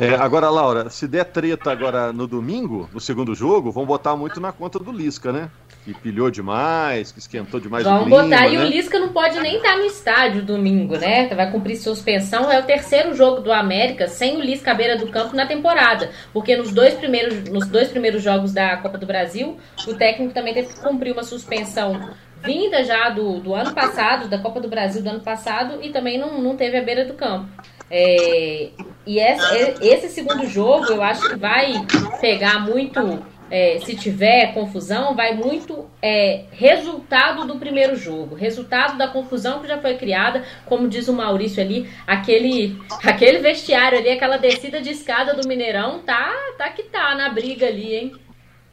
É, 0.00 0.14
agora, 0.14 0.48
Laura, 0.48 0.88
se 0.88 1.06
der 1.06 1.26
treta 1.26 1.70
agora 1.70 2.10
no 2.10 2.26
domingo, 2.26 2.88
no 2.90 2.98
segundo 2.98 3.34
jogo, 3.34 3.70
vão 3.70 3.84
botar 3.84 4.16
muito 4.16 4.40
na 4.40 4.50
conta 4.50 4.78
do 4.78 4.90
Lisca, 4.90 5.30
né? 5.30 5.50
Que 5.84 5.92
pilhou 5.92 6.30
demais, 6.30 7.12
que 7.12 7.18
esquentou 7.18 7.60
demais 7.60 7.84
Vamos 7.84 8.02
o 8.02 8.04
clima, 8.04 8.22
botar. 8.22 8.42
Né? 8.42 8.54
E 8.54 8.56
o 8.56 8.62
Lisca 8.64 8.98
não 8.98 9.10
pode 9.10 9.38
nem 9.40 9.56
estar 9.56 9.76
no 9.76 9.84
estádio 9.84 10.42
domingo, 10.42 10.96
né? 10.96 11.28
Vai 11.28 11.50
cumprir 11.52 11.76
suspensão. 11.76 12.50
É 12.50 12.58
o 12.58 12.62
terceiro 12.62 13.14
jogo 13.14 13.42
do 13.42 13.52
América 13.52 14.08
sem 14.08 14.38
o 14.38 14.40
Lisca 14.40 14.70
à 14.70 14.74
beira 14.74 14.96
do 14.96 15.08
campo 15.08 15.36
na 15.36 15.44
temporada. 15.44 16.10
Porque 16.32 16.56
nos 16.56 16.72
dois 16.72 16.94
primeiros, 16.94 17.44
nos 17.50 17.66
dois 17.66 17.88
primeiros 17.88 18.22
jogos 18.22 18.54
da 18.54 18.78
Copa 18.78 18.96
do 18.96 19.04
Brasil, 19.04 19.58
o 19.86 19.94
técnico 19.94 20.32
também 20.32 20.54
teve 20.54 20.68
que 20.68 20.80
cumprir 20.80 21.12
uma 21.12 21.24
suspensão 21.24 22.10
vinda 22.42 22.82
já 22.84 23.10
do, 23.10 23.38
do 23.38 23.54
ano 23.54 23.74
passado, 23.74 24.28
da 24.28 24.38
Copa 24.38 24.60
do 24.60 24.68
Brasil 24.68 25.02
do 25.02 25.10
ano 25.10 25.20
passado, 25.20 25.78
e 25.82 25.90
também 25.90 26.18
não, 26.18 26.40
não 26.40 26.56
teve 26.56 26.78
a 26.78 26.82
beira 26.82 27.04
do 27.04 27.12
campo. 27.12 27.48
É, 27.90 28.70
e 29.10 29.18
esse, 29.18 29.84
esse, 29.84 30.08
segundo 30.08 30.46
jogo 30.46 30.84
eu 30.84 31.02
acho 31.02 31.28
que 31.28 31.34
vai 31.34 31.84
pegar 32.20 32.60
muito, 32.60 33.20
é, 33.50 33.80
se 33.84 33.96
tiver 33.96 34.54
confusão, 34.54 35.16
vai 35.16 35.34
muito 35.34 35.90
é, 36.00 36.44
resultado 36.52 37.44
do 37.44 37.58
primeiro 37.58 37.96
jogo, 37.96 38.36
resultado 38.36 38.96
da 38.96 39.08
confusão 39.08 39.60
que 39.60 39.66
já 39.66 39.78
foi 39.80 39.96
criada, 39.96 40.44
como 40.64 40.88
diz 40.88 41.08
o 41.08 41.12
Maurício 41.12 41.60
ali, 41.60 41.90
aquele, 42.06 42.80
aquele 43.02 43.40
vestiário 43.40 43.98
ali, 43.98 44.10
aquela 44.10 44.36
descida 44.36 44.80
de 44.80 44.90
escada 44.90 45.34
do 45.34 45.48
Mineirão, 45.48 45.98
tá, 45.98 46.32
tá 46.56 46.70
que 46.70 46.84
tá 46.84 47.12
na 47.16 47.30
briga 47.30 47.66
ali, 47.66 47.92
hein? 47.92 48.12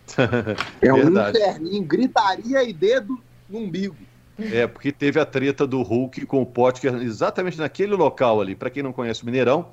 é 0.80 0.94
um 0.94 1.30
inferninho, 1.30 1.84
gritaria 1.84 2.62
e 2.62 2.72
dedo 2.72 3.20
no 3.50 3.58
umbigo. 3.58 3.96
É, 4.40 4.68
porque 4.68 4.92
teve 4.92 5.20
a 5.20 5.26
treta 5.26 5.66
do 5.66 5.82
Hulk 5.82 6.28
com 6.28 6.44
o 6.44 6.46
Potker 6.46 6.94
exatamente 6.98 7.58
naquele 7.58 7.96
local 7.96 8.40
ali. 8.40 8.54
Para 8.54 8.70
quem 8.70 8.84
não 8.84 8.94
conhece 8.94 9.24
o 9.24 9.26
Mineirão, 9.26 9.66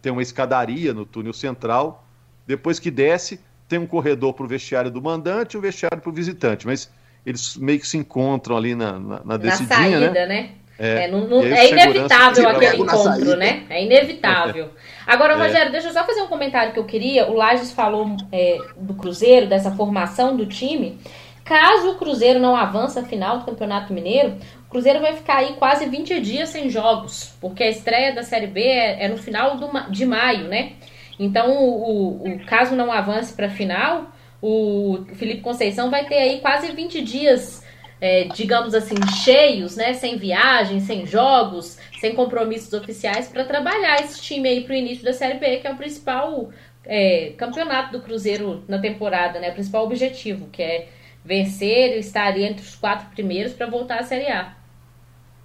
tem 0.00 0.12
uma 0.12 0.22
escadaria 0.22 0.92
no 0.92 1.04
túnel 1.04 1.32
central. 1.32 2.06
Depois 2.46 2.78
que 2.78 2.90
desce, 2.90 3.40
tem 3.68 3.78
um 3.78 3.86
corredor 3.86 4.34
para 4.34 4.44
o 4.44 4.48
vestiário 4.48 4.90
do 4.90 5.00
mandante 5.00 5.54
e 5.54 5.58
um 5.58 5.60
vestiário 5.60 6.00
para 6.00 6.10
o 6.10 6.12
visitante. 6.12 6.66
Mas 6.66 6.90
eles 7.24 7.56
meio 7.56 7.78
que 7.78 7.86
se 7.86 7.96
encontram 7.96 8.56
ali 8.56 8.74
na, 8.74 8.98
na, 8.98 9.20
na 9.24 9.36
decidinha, 9.36 9.68
na 9.68 9.76
saída, 9.76 10.10
né? 10.10 10.26
né? 10.26 10.50
É, 10.82 11.04
é, 11.04 11.08
não, 11.08 11.28
não, 11.28 11.42
é 11.42 11.68
inevitável 11.68 12.48
aquele 12.48 12.76
encontro, 12.78 13.36
né? 13.36 13.64
É 13.68 13.84
inevitável. 13.84 14.70
Agora, 15.06 15.34
é. 15.34 15.36
Rogério, 15.36 15.70
deixa 15.70 15.88
eu 15.88 15.92
só 15.92 16.06
fazer 16.06 16.22
um 16.22 16.26
comentário 16.26 16.72
que 16.72 16.78
eu 16.78 16.84
queria. 16.84 17.30
O 17.30 17.34
Lages 17.34 17.70
falou 17.70 18.16
é, 18.32 18.56
do 18.78 18.94
Cruzeiro, 18.94 19.46
dessa 19.46 19.70
formação 19.70 20.34
do 20.34 20.46
time. 20.46 20.98
Caso 21.44 21.90
o 21.90 21.94
Cruzeiro 21.96 22.40
não 22.40 22.56
avance 22.56 22.98
a 22.98 23.02
final 23.02 23.40
do 23.40 23.44
Campeonato 23.44 23.92
Mineiro, 23.92 24.36
Cruzeiro 24.70 25.00
vai 25.00 25.16
ficar 25.16 25.38
aí 25.38 25.54
quase 25.54 25.84
20 25.86 26.20
dias 26.20 26.48
sem 26.48 26.70
jogos, 26.70 27.34
porque 27.40 27.64
a 27.64 27.68
estreia 27.68 28.14
da 28.14 28.22
Série 28.22 28.46
B 28.46 28.62
é, 28.62 29.04
é 29.04 29.08
no 29.08 29.18
final 29.18 29.56
do, 29.56 29.68
de 29.90 30.06
maio, 30.06 30.46
né? 30.46 30.74
Então, 31.18 31.52
o, 31.60 32.22
o, 32.22 32.46
caso 32.46 32.76
não 32.76 32.92
avance 32.92 33.34
para 33.34 33.46
a 33.46 33.50
final, 33.50 34.12
o 34.40 35.04
Felipe 35.16 35.40
Conceição 35.40 35.90
vai 35.90 36.06
ter 36.06 36.14
aí 36.14 36.40
quase 36.40 36.70
20 36.70 37.02
dias, 37.02 37.64
é, 38.00 38.24
digamos 38.32 38.72
assim, 38.72 38.94
cheios, 39.24 39.76
né? 39.76 39.92
Sem 39.92 40.16
viagem, 40.16 40.78
sem 40.78 41.04
jogos, 41.04 41.76
sem 42.00 42.14
compromissos 42.14 42.72
oficiais 42.72 43.26
para 43.26 43.44
trabalhar 43.44 44.00
esse 44.00 44.22
time 44.22 44.48
aí 44.48 44.60
para 44.62 44.72
o 44.72 44.76
início 44.76 45.04
da 45.04 45.12
Série 45.12 45.38
B, 45.38 45.56
que 45.56 45.66
é 45.66 45.72
o 45.72 45.76
principal 45.76 46.50
é, 46.86 47.32
campeonato 47.36 47.90
do 47.90 48.02
Cruzeiro 48.04 48.62
na 48.68 48.78
temporada, 48.78 49.40
né? 49.40 49.50
O 49.50 49.54
principal 49.54 49.84
objetivo, 49.84 50.46
que 50.46 50.62
é 50.62 50.88
vencer 51.24 51.96
e 51.96 51.98
estar 51.98 52.38
entre 52.38 52.62
os 52.62 52.76
quatro 52.76 53.08
primeiros 53.10 53.52
para 53.52 53.66
voltar 53.66 53.98
à 53.98 54.04
Série 54.04 54.30
A. 54.30 54.59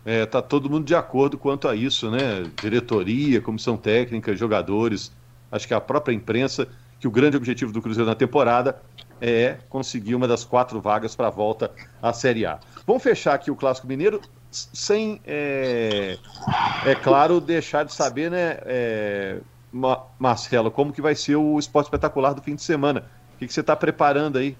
É, 0.05 0.23
tá 0.25 0.39
todo 0.41 0.69
mundo 0.69 0.85
de 0.85 0.93
acordo 0.93 1.37
quanto 1.37 1.67
a 1.67 1.75
isso, 1.75 2.11
né? 2.11 2.49
Diretoria, 2.61 3.41
comissão 3.41 3.75
técnica, 3.75 4.35
jogadores, 4.35 5.11
acho 5.51 5.67
que 5.67 5.73
a 5.73 5.81
própria 5.81 6.13
imprensa, 6.13 6.67
que 6.99 7.07
o 7.07 7.11
grande 7.11 7.35
objetivo 7.35 7.71
do 7.71 7.81
Cruzeiro 7.81 8.07
na 8.07 8.15
temporada 8.15 8.79
é 9.19 9.57
conseguir 9.67 10.13
uma 10.13 10.27
das 10.27 10.43
quatro 10.43 10.79
vagas 10.79 11.15
para 11.15 11.27
a 11.27 11.31
volta 11.31 11.71
à 12.01 12.13
Série 12.13 12.45
A. 12.45 12.59
Vamos 12.85 13.01
fechar 13.01 13.33
aqui 13.33 13.49
o 13.49 13.55
Clássico 13.55 13.87
Mineiro 13.87 14.21
sem, 14.51 15.19
é, 15.25 16.17
é 16.85 16.95
claro, 16.95 17.41
deixar 17.41 17.83
de 17.83 17.93
saber, 17.93 18.29
né, 18.29 18.59
é, 18.65 19.39
Marcelo, 20.19 20.69
como 20.69 20.93
que 20.93 21.01
vai 21.01 21.15
ser 21.15 21.35
o 21.35 21.57
esporte 21.57 21.87
espetacular 21.87 22.33
do 22.33 22.41
fim 22.41 22.55
de 22.55 22.61
semana. 22.61 23.09
O 23.33 23.39
que, 23.39 23.47
que 23.47 23.53
você 23.53 23.61
está 23.61 23.75
preparando 23.75 24.37
aí 24.37 24.55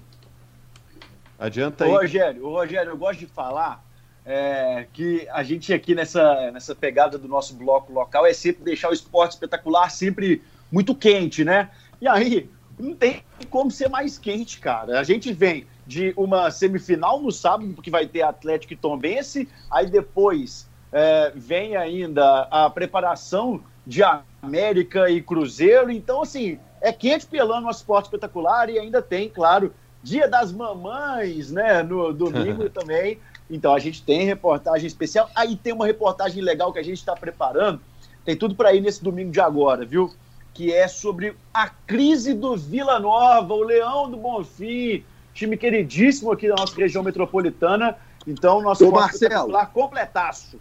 Adianta 1.38 1.84
aí. 1.84 1.90
Ô, 1.90 1.98
Rogério, 1.98 2.46
ô, 2.46 2.50
Rogério, 2.50 2.90
eu 2.90 2.96
gosto 2.96 3.20
de 3.20 3.26
falar 3.26 3.84
é, 4.26 4.88
que 4.92 5.28
a 5.30 5.44
gente 5.44 5.72
aqui 5.72 5.94
nessa, 5.94 6.50
nessa 6.50 6.74
pegada 6.74 7.16
do 7.16 7.28
nosso 7.28 7.54
bloco 7.54 7.92
local 7.92 8.26
é 8.26 8.32
sempre 8.32 8.64
deixar 8.64 8.90
o 8.90 8.92
esporte 8.92 9.32
espetacular 9.32 9.88
sempre 9.88 10.42
muito 10.70 10.96
quente, 10.96 11.44
né? 11.44 11.70
E 12.00 12.08
aí, 12.08 12.50
não 12.76 12.92
tem 12.94 13.22
como 13.48 13.70
ser 13.70 13.88
mais 13.88 14.18
quente, 14.18 14.58
cara. 14.58 14.98
A 14.98 15.04
gente 15.04 15.32
vem 15.32 15.64
de 15.86 16.12
uma 16.16 16.50
semifinal 16.50 17.20
no 17.20 17.30
sábado, 17.30 17.72
porque 17.72 17.88
vai 17.88 18.06
ter 18.06 18.22
Atlético 18.22 18.72
e 18.72 18.76
Tombense, 18.76 19.48
aí 19.70 19.86
depois 19.88 20.68
é, 20.92 21.32
vem 21.34 21.76
ainda 21.76 22.48
a 22.50 22.68
preparação 22.68 23.62
de 23.86 24.02
América 24.42 25.08
e 25.08 25.22
Cruzeiro, 25.22 25.92
então 25.92 26.22
assim, 26.22 26.58
é 26.80 26.92
quente 26.92 27.26
pelando 27.26 27.66
no 27.66 27.70
esporte 27.70 28.06
espetacular 28.06 28.68
e 28.68 28.76
ainda 28.80 29.00
tem, 29.00 29.28
claro, 29.28 29.72
Dia 30.02 30.28
das 30.28 30.52
Mamães, 30.52 31.50
né, 31.50 31.82
no 31.82 32.12
domingo 32.12 32.68
também, 32.70 33.18
então 33.48 33.74
a 33.74 33.78
gente 33.78 34.02
tem 34.02 34.24
reportagem 34.24 34.86
especial, 34.86 35.30
aí 35.34 35.56
tem 35.56 35.72
uma 35.72 35.86
reportagem 35.86 36.42
legal 36.42 36.72
que 36.72 36.78
a 36.78 36.84
gente 36.84 36.98
está 36.98 37.14
preparando, 37.14 37.80
tem 38.24 38.36
tudo 38.36 38.54
para 38.54 38.74
ir 38.74 38.80
nesse 38.80 39.02
domingo 39.02 39.30
de 39.30 39.40
agora, 39.40 39.84
viu? 39.84 40.12
Que 40.52 40.72
é 40.72 40.88
sobre 40.88 41.36
a 41.54 41.68
crise 41.68 42.34
do 42.34 42.56
Vila 42.56 42.98
Nova, 42.98 43.54
o 43.54 43.62
Leão 43.62 44.10
do 44.10 44.16
Bonfim, 44.16 45.04
time 45.32 45.56
queridíssimo 45.56 46.32
aqui 46.32 46.48
da 46.48 46.56
nossa 46.56 46.74
região 46.74 47.04
metropolitana. 47.04 47.96
Então, 48.26 48.60
nosso 48.60 48.88
Ô, 48.88 48.90
Marcelo. 48.90 49.52
lá 49.52 49.66
completaço. 49.66 50.58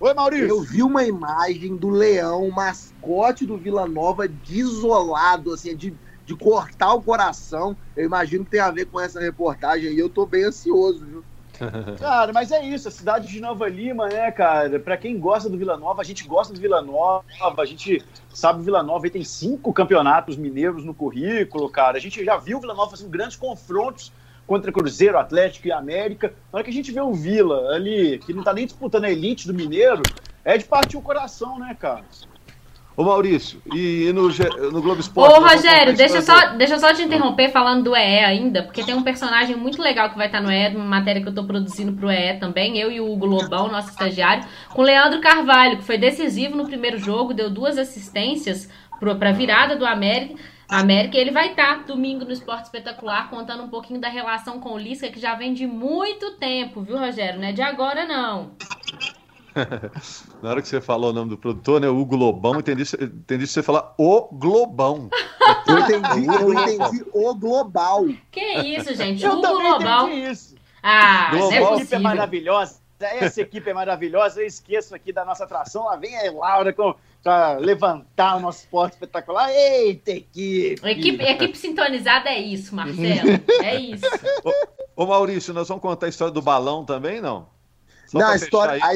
Oi, 0.00 0.12
Maurício. 0.12 0.48
Eu 0.48 0.60
vi 0.60 0.82
uma 0.82 1.04
imagem 1.04 1.76
do 1.76 1.88
leão, 1.88 2.50
mascote 2.50 3.46
do 3.46 3.56
Vila 3.56 3.88
Nova, 3.88 4.28
desolado, 4.28 5.54
assim, 5.54 5.74
de, 5.74 5.94
de 6.26 6.36
cortar 6.36 6.92
o 6.94 7.02
coração. 7.02 7.76
Eu 7.96 8.04
imagino 8.04 8.44
que 8.44 8.50
tem 8.50 8.60
a 8.60 8.70
ver 8.70 8.86
com 8.86 9.00
essa 9.00 9.18
reportagem 9.18 9.88
aí. 9.88 9.98
Eu 9.98 10.08
tô 10.10 10.26
bem 10.26 10.44
ansioso, 10.44 11.04
viu? 11.06 11.24
Cara, 11.98 12.32
mas 12.32 12.52
é 12.52 12.64
isso, 12.64 12.88
a 12.88 12.90
cidade 12.90 13.28
de 13.28 13.40
Nova 13.40 13.68
Lima, 13.68 14.08
né, 14.08 14.30
cara? 14.30 14.78
Pra 14.78 14.96
quem 14.96 15.18
gosta 15.18 15.48
do 15.48 15.58
Vila 15.58 15.76
Nova, 15.76 16.00
a 16.00 16.04
gente 16.04 16.26
gosta 16.26 16.52
do 16.52 16.60
Vila 16.60 16.80
Nova, 16.80 17.24
a 17.62 17.64
gente 17.64 18.04
sabe 18.32 18.60
o 18.60 18.62
Vila 18.62 18.82
Nova 18.82 19.06
aí 19.06 19.10
tem 19.10 19.24
cinco 19.24 19.72
campeonatos 19.72 20.36
mineiros 20.36 20.84
no 20.84 20.94
currículo, 20.94 21.68
cara. 21.68 21.96
A 21.96 22.00
gente 22.00 22.24
já 22.24 22.36
viu 22.36 22.58
o 22.58 22.60
Vila 22.60 22.74
Nova 22.74 22.90
fazendo 22.90 23.10
grandes 23.10 23.36
confrontos 23.36 24.12
contra 24.46 24.72
Cruzeiro, 24.72 25.18
Atlético 25.18 25.68
e 25.68 25.72
América. 25.72 26.32
Na 26.52 26.58
hora 26.58 26.64
que 26.64 26.70
a 26.70 26.74
gente 26.74 26.90
vê 26.90 27.00
o 27.00 27.12
Vila 27.12 27.74
ali, 27.74 28.18
que 28.18 28.32
não 28.32 28.42
tá 28.42 28.54
nem 28.54 28.64
disputando 28.64 29.04
a 29.04 29.10
elite 29.10 29.46
do 29.46 29.52
Mineiro, 29.52 30.02
é 30.44 30.56
de 30.56 30.64
partir 30.64 30.96
o 30.96 31.02
coração, 31.02 31.58
né, 31.58 31.76
cara? 31.78 32.04
Ô 32.98 33.04
Maurício, 33.04 33.62
e 33.72 34.12
no, 34.12 34.28
no 34.72 34.82
Globo 34.82 35.00
Esporte. 35.00 35.38
Ô 35.38 35.40
Rogério, 35.40 35.96
deixa, 35.96 36.20
só, 36.20 36.48
deixa 36.56 36.74
eu 36.74 36.80
só 36.80 36.92
te 36.92 37.00
interromper 37.00 37.48
falando 37.48 37.84
do 37.84 37.94
EE 37.94 38.24
ainda, 38.24 38.64
porque 38.64 38.82
tem 38.82 38.92
um 38.92 39.04
personagem 39.04 39.54
muito 39.54 39.80
legal 39.80 40.10
que 40.10 40.16
vai 40.16 40.26
estar 40.26 40.40
no 40.40 40.50
EE, 40.50 40.74
uma 40.74 40.84
matéria 40.84 41.22
que 41.22 41.28
eu 41.28 41.32
tô 41.32 41.44
produzindo 41.44 41.92
pro 41.92 42.10
EE 42.10 42.40
também, 42.40 42.76
eu 42.76 42.90
e 42.90 43.00
o 43.00 43.08
Hugo 43.08 43.24
Lobão, 43.24 43.68
nosso 43.70 43.90
estagiário, 43.90 44.44
com 44.70 44.82
o 44.82 44.84
Leandro 44.84 45.20
Carvalho, 45.20 45.76
que 45.76 45.84
foi 45.84 45.96
decisivo 45.96 46.56
no 46.56 46.66
primeiro 46.66 46.98
jogo, 46.98 47.32
deu 47.32 47.48
duas 47.48 47.78
assistências 47.78 48.68
pra 48.98 49.30
virada 49.30 49.76
do 49.76 49.86
América. 49.86 50.34
América, 50.68 51.16
ele 51.16 51.30
vai 51.30 51.50
estar 51.50 51.84
domingo 51.84 52.24
no 52.24 52.32
Esporte 52.32 52.64
Espetacular 52.64 53.30
contando 53.30 53.62
um 53.62 53.68
pouquinho 53.68 54.00
da 54.00 54.08
relação 54.08 54.58
com 54.58 54.72
o 54.72 54.78
Lisca, 54.78 55.08
que 55.08 55.20
já 55.20 55.36
vem 55.36 55.54
de 55.54 55.68
muito 55.68 56.32
tempo, 56.32 56.82
viu, 56.82 56.98
Rogério? 56.98 57.38
Não 57.38 57.46
é 57.46 57.52
de 57.52 57.62
agora, 57.62 58.04
não. 58.06 58.50
Na 60.42 60.50
hora 60.50 60.62
que 60.62 60.68
você 60.68 60.80
falou 60.80 61.10
o 61.10 61.12
nome 61.12 61.30
do 61.30 61.38
produtor, 61.38 61.80
né? 61.80 61.88
O 61.88 62.04
Globão, 62.04 62.58
entendi, 62.58 62.82
entendi 63.00 63.46
você 63.46 63.62
falar 63.62 63.94
o 63.98 64.28
Globão. 64.32 65.10
Eu 65.66 65.78
entendi, 65.78 66.26
eu 66.26 66.52
entendi 66.52 67.04
o 67.12 67.34
global. 67.34 68.06
Que 68.30 68.40
isso, 68.40 68.94
gente? 68.94 69.24
Eu 69.24 69.34
o 69.34 69.40
também 69.40 69.68
Global. 69.68 70.08
entendi 70.08 70.30
isso. 70.30 70.54
Ah, 70.82 71.30
não 71.32 71.52
é 71.52 71.56
Essa 71.56 71.74
equipe 71.74 71.94
é 71.94 71.98
maravilhosa. 71.98 72.80
Essa 73.00 73.40
equipe 73.42 73.70
é 73.70 73.74
maravilhosa. 73.74 74.40
Eu 74.40 74.46
esqueço 74.46 74.94
aqui 74.94 75.12
da 75.12 75.24
nossa 75.24 75.44
atração. 75.44 75.84
Lá 75.84 75.96
vem 75.96 76.16
a 76.16 76.32
Laura 76.32 76.72
com, 76.72 76.94
pra 77.22 77.54
levantar 77.54 78.36
o 78.36 78.40
nosso 78.40 78.60
esporte 78.60 78.94
espetacular. 78.94 79.50
Eita, 79.50 80.10
equipe! 80.10 80.80
Equipe, 80.84 81.22
equipe 81.22 81.56
sintonizada 81.56 82.28
é 82.28 82.40
isso, 82.40 82.74
Marcelo. 82.74 83.38
É 83.62 83.76
isso. 83.76 84.04
Ô 84.96 85.06
Maurício, 85.06 85.54
nós 85.54 85.68
vamos 85.68 85.82
contar 85.82 86.06
a 86.06 86.08
história 86.08 86.32
do 86.32 86.42
balão 86.42 86.84
também, 86.84 87.20
não? 87.20 87.46
Só 88.06 88.18
Não, 88.18 88.28
a 88.28 88.36
história, 88.36 88.82
a, 88.82 88.92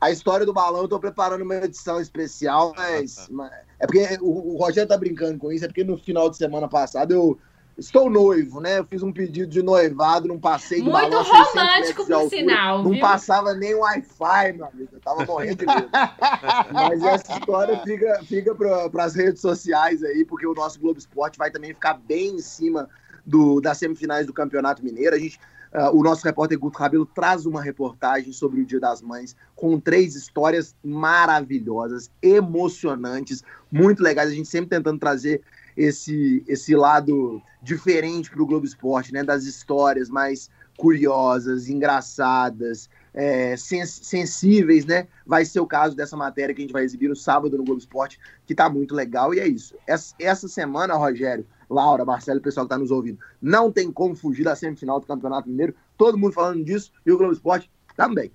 a 0.00 0.10
história 0.10 0.44
do 0.46 0.52
balão, 0.52 0.82
eu 0.82 0.88
tô 0.88 0.98
preparando 1.00 1.42
uma 1.42 1.56
edição 1.56 2.00
especial, 2.00 2.72
mas. 2.76 3.28
mas- 3.30 3.52
é 3.78 3.86
porque 3.86 4.18
o, 4.22 4.54
o 4.54 4.56
Rogério 4.56 4.88
tá 4.88 4.96
brincando 4.96 5.38
com 5.38 5.52
isso, 5.52 5.64
é 5.64 5.68
porque 5.68 5.84
no 5.84 5.98
final 5.98 6.30
de 6.30 6.36
semana 6.38 6.66
passado 6.66 7.12
eu 7.12 7.38
estou 7.76 8.08
noivo, 8.08 8.58
né? 8.58 8.78
Eu 8.78 8.84
fiz 8.86 9.02
um 9.02 9.12
pedido 9.12 9.50
de 9.50 9.62
noivado 9.62 10.26
num 10.28 10.40
passeio 10.40 10.82
de 10.82 10.88
Muito 10.90 11.10
balão. 11.10 11.22
600 11.24 11.48
romântico, 11.54 12.04
por 12.06 12.12
altura. 12.14 12.30
sinal, 12.38 12.82
Não 12.82 12.90
viu? 12.92 13.00
passava 13.00 13.52
nem 13.52 13.74
Wi-Fi, 13.74 14.52
meu 14.54 14.64
amigo. 14.66 14.88
Eu 14.94 15.00
tava 15.00 15.26
morrendo 15.26 15.56
de 15.56 15.66
medo. 15.66 15.88
Mas 16.72 17.02
essa 17.02 17.32
história 17.38 17.78
fica, 17.80 18.20
fica 18.24 18.54
para 18.54 19.04
as 19.04 19.14
redes 19.14 19.42
sociais 19.42 20.02
aí, 20.02 20.24
porque 20.24 20.46
o 20.46 20.54
nosso 20.54 20.80
Globo 20.80 20.98
Esporte 20.98 21.36
vai 21.36 21.50
também 21.50 21.74
ficar 21.74 21.94
bem 21.94 22.36
em 22.36 22.38
cima 22.40 22.88
do, 23.26 23.60
das 23.60 23.76
semifinais 23.76 24.26
do 24.26 24.32
Campeonato 24.32 24.82
Mineiro. 24.82 25.14
A 25.14 25.18
gente, 25.18 25.38
ah, 25.38 25.46
o 25.92 26.02
nosso 26.02 26.24
repórter 26.24 26.58
Guto 26.58 26.78
Rabelo 26.78 27.04
traz 27.04 27.44
uma 27.44 27.62
reportagem 27.62 28.32
sobre 28.32 28.60
o 28.62 28.64
Dia 28.64 28.80
das 28.80 29.02
Mães 29.02 29.36
com 29.54 29.78
três 29.78 30.14
histórias 30.14 30.74
maravilhosas, 30.82 32.10
emocionantes, 32.22 33.44
muito 33.70 34.02
legais. 34.02 34.30
A 34.30 34.34
gente 34.34 34.48
sempre 34.48 34.70
tentando 34.70 34.98
trazer 34.98 35.42
esse, 35.76 36.42
esse 36.48 36.74
lado 36.74 37.42
diferente 37.62 38.30
para 38.30 38.42
o 38.42 38.46
Globo 38.46 38.64
Esporte, 38.64 39.12
né? 39.12 39.22
Das 39.22 39.44
histórias 39.44 40.08
mais 40.08 40.48
curiosas, 40.78 41.68
engraçadas, 41.68 42.88
é, 43.16 43.56
sens- 43.56 44.00
sensíveis, 44.02 44.84
né? 44.84 45.08
Vai 45.26 45.44
ser 45.46 45.58
o 45.60 45.66
caso 45.66 45.96
dessa 45.96 46.16
matéria 46.16 46.54
que 46.54 46.60
a 46.60 46.64
gente 46.64 46.72
vai 46.72 46.84
exibir 46.84 47.08
no 47.08 47.16
sábado 47.16 47.56
no 47.56 47.64
Globo 47.64 47.80
Esporte, 47.80 48.20
que 48.46 48.54
tá 48.54 48.68
muito 48.68 48.94
legal. 48.94 49.32
E 49.34 49.40
é 49.40 49.48
isso. 49.48 49.74
Essa, 49.86 50.14
essa 50.20 50.46
semana, 50.46 50.94
Rogério, 50.94 51.46
Laura, 51.68 52.04
Marcelo, 52.04 52.38
o 52.38 52.42
pessoal 52.42 52.66
que 52.66 52.70
tá 52.70 52.78
nos 52.78 52.90
ouvindo, 52.90 53.18
não 53.40 53.72
tem 53.72 53.90
como 53.90 54.14
fugir 54.14 54.44
da 54.44 54.54
semifinal 54.54 55.00
do 55.00 55.06
Campeonato 55.06 55.48
Mineiro. 55.48 55.74
Todo 55.96 56.18
mundo 56.18 56.34
falando 56.34 56.62
disso 56.62 56.92
e 57.04 57.10
o 57.10 57.16
Globo 57.16 57.32
Esporte 57.32 57.70
também. 57.96 58.30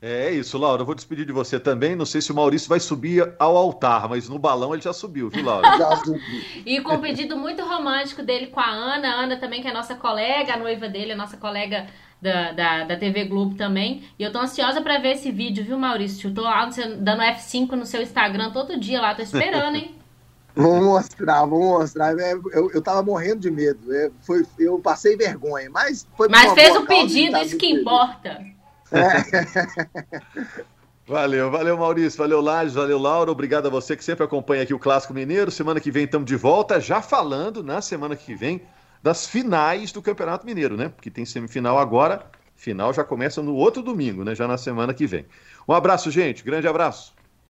É 0.00 0.30
isso, 0.30 0.56
Laura. 0.58 0.82
Eu 0.82 0.86
vou 0.86 0.94
despedir 0.94 1.26
de 1.26 1.32
você 1.32 1.58
também. 1.58 1.96
Não 1.96 2.06
sei 2.06 2.20
se 2.20 2.30
o 2.30 2.34
Maurício 2.34 2.68
vai 2.68 2.78
subir 2.78 3.34
ao 3.36 3.56
altar, 3.56 4.08
mas 4.08 4.28
no 4.28 4.38
balão 4.38 4.72
ele 4.72 4.82
já 4.82 4.92
subiu, 4.92 5.28
viu, 5.28 5.44
Laura? 5.44 5.66
Já 5.76 5.96
subi. 5.96 6.62
E 6.64 6.80
com 6.80 6.94
um 6.94 7.00
pedido 7.00 7.36
muito 7.36 7.64
romântico 7.64 8.22
dele 8.22 8.46
com 8.46 8.60
a 8.60 8.68
Ana. 8.70 9.08
A 9.08 9.20
Ana 9.22 9.36
também, 9.40 9.60
que 9.60 9.66
é 9.66 9.72
nossa 9.72 9.96
colega, 9.96 10.54
a 10.54 10.56
noiva 10.56 10.88
dele, 10.88 11.12
a 11.12 11.16
nossa 11.16 11.36
colega 11.36 11.88
da, 12.20 12.52
da, 12.52 12.84
da 12.84 12.96
TV 12.96 13.24
Globo 13.24 13.54
também. 13.54 14.04
E 14.18 14.22
eu 14.22 14.32
tô 14.32 14.38
ansiosa 14.38 14.80
pra 14.80 14.98
ver 14.98 15.12
esse 15.12 15.30
vídeo, 15.30 15.64
viu, 15.64 15.78
Maurício? 15.78 16.30
Eu 16.30 16.34
tô 16.34 16.42
lá 16.42 16.68
dando 16.98 17.22
F5 17.22 17.70
no 17.72 17.86
seu 17.86 18.02
Instagram 18.02 18.50
todo 18.50 18.78
dia 18.78 19.00
lá, 19.00 19.14
tô 19.14 19.22
esperando, 19.22 19.76
hein? 19.76 19.94
Vou 20.56 20.82
mostrar, 20.82 21.44
vou 21.46 21.78
mostrar. 21.78 22.18
É, 22.18 22.32
Eu, 22.32 22.68
eu 22.72 22.82
tava 22.82 23.00
morrendo 23.00 23.38
de 23.42 23.50
medo. 23.50 23.94
É, 23.94 24.10
foi, 24.22 24.44
eu 24.58 24.76
passei 24.80 25.16
vergonha, 25.16 25.70
mas 25.70 26.04
foi 26.16 26.28
Mas 26.28 26.52
fez 26.52 26.74
o 26.74 26.84
pedido, 26.84 27.32
tá 27.32 27.42
isso 27.44 27.56
que 27.56 27.66
feliz. 27.68 27.80
importa. 27.80 28.44
Valeu, 31.06 31.50
valeu, 31.50 31.78
Maurício. 31.78 32.18
Valeu, 32.18 32.40
Lages. 32.40 32.74
Valeu, 32.74 32.98
Laura. 32.98 33.30
Obrigado 33.30 33.66
a 33.66 33.70
você 33.70 33.96
que 33.96 34.04
sempre 34.04 34.24
acompanha 34.24 34.62
aqui 34.62 34.74
o 34.74 34.78
Clássico 34.78 35.14
Mineiro. 35.14 35.50
Semana 35.50 35.80
que 35.80 35.90
vem 35.90 36.04
estamos 36.04 36.26
de 36.26 36.36
volta, 36.36 36.78
já 36.80 37.00
falando 37.00 37.62
na 37.62 37.80
semana 37.80 38.14
que 38.14 38.34
vem 38.34 38.60
das 39.08 39.26
finais 39.26 39.90
do 39.90 40.02
Campeonato 40.02 40.44
Mineiro, 40.44 40.76
né? 40.76 40.90
Porque 40.90 41.10
tem 41.10 41.24
semifinal 41.24 41.78
agora, 41.78 42.30
final 42.54 42.92
já 42.92 43.02
começa 43.02 43.42
no 43.42 43.54
outro 43.54 43.82
domingo, 43.82 44.22
né? 44.22 44.34
Já 44.34 44.46
na 44.46 44.58
semana 44.58 44.92
que 44.92 45.06
vem. 45.06 45.24
Um 45.66 45.72
abraço, 45.72 46.10
gente. 46.10 46.44
Grande 46.44 46.68
abraço. 46.68 47.14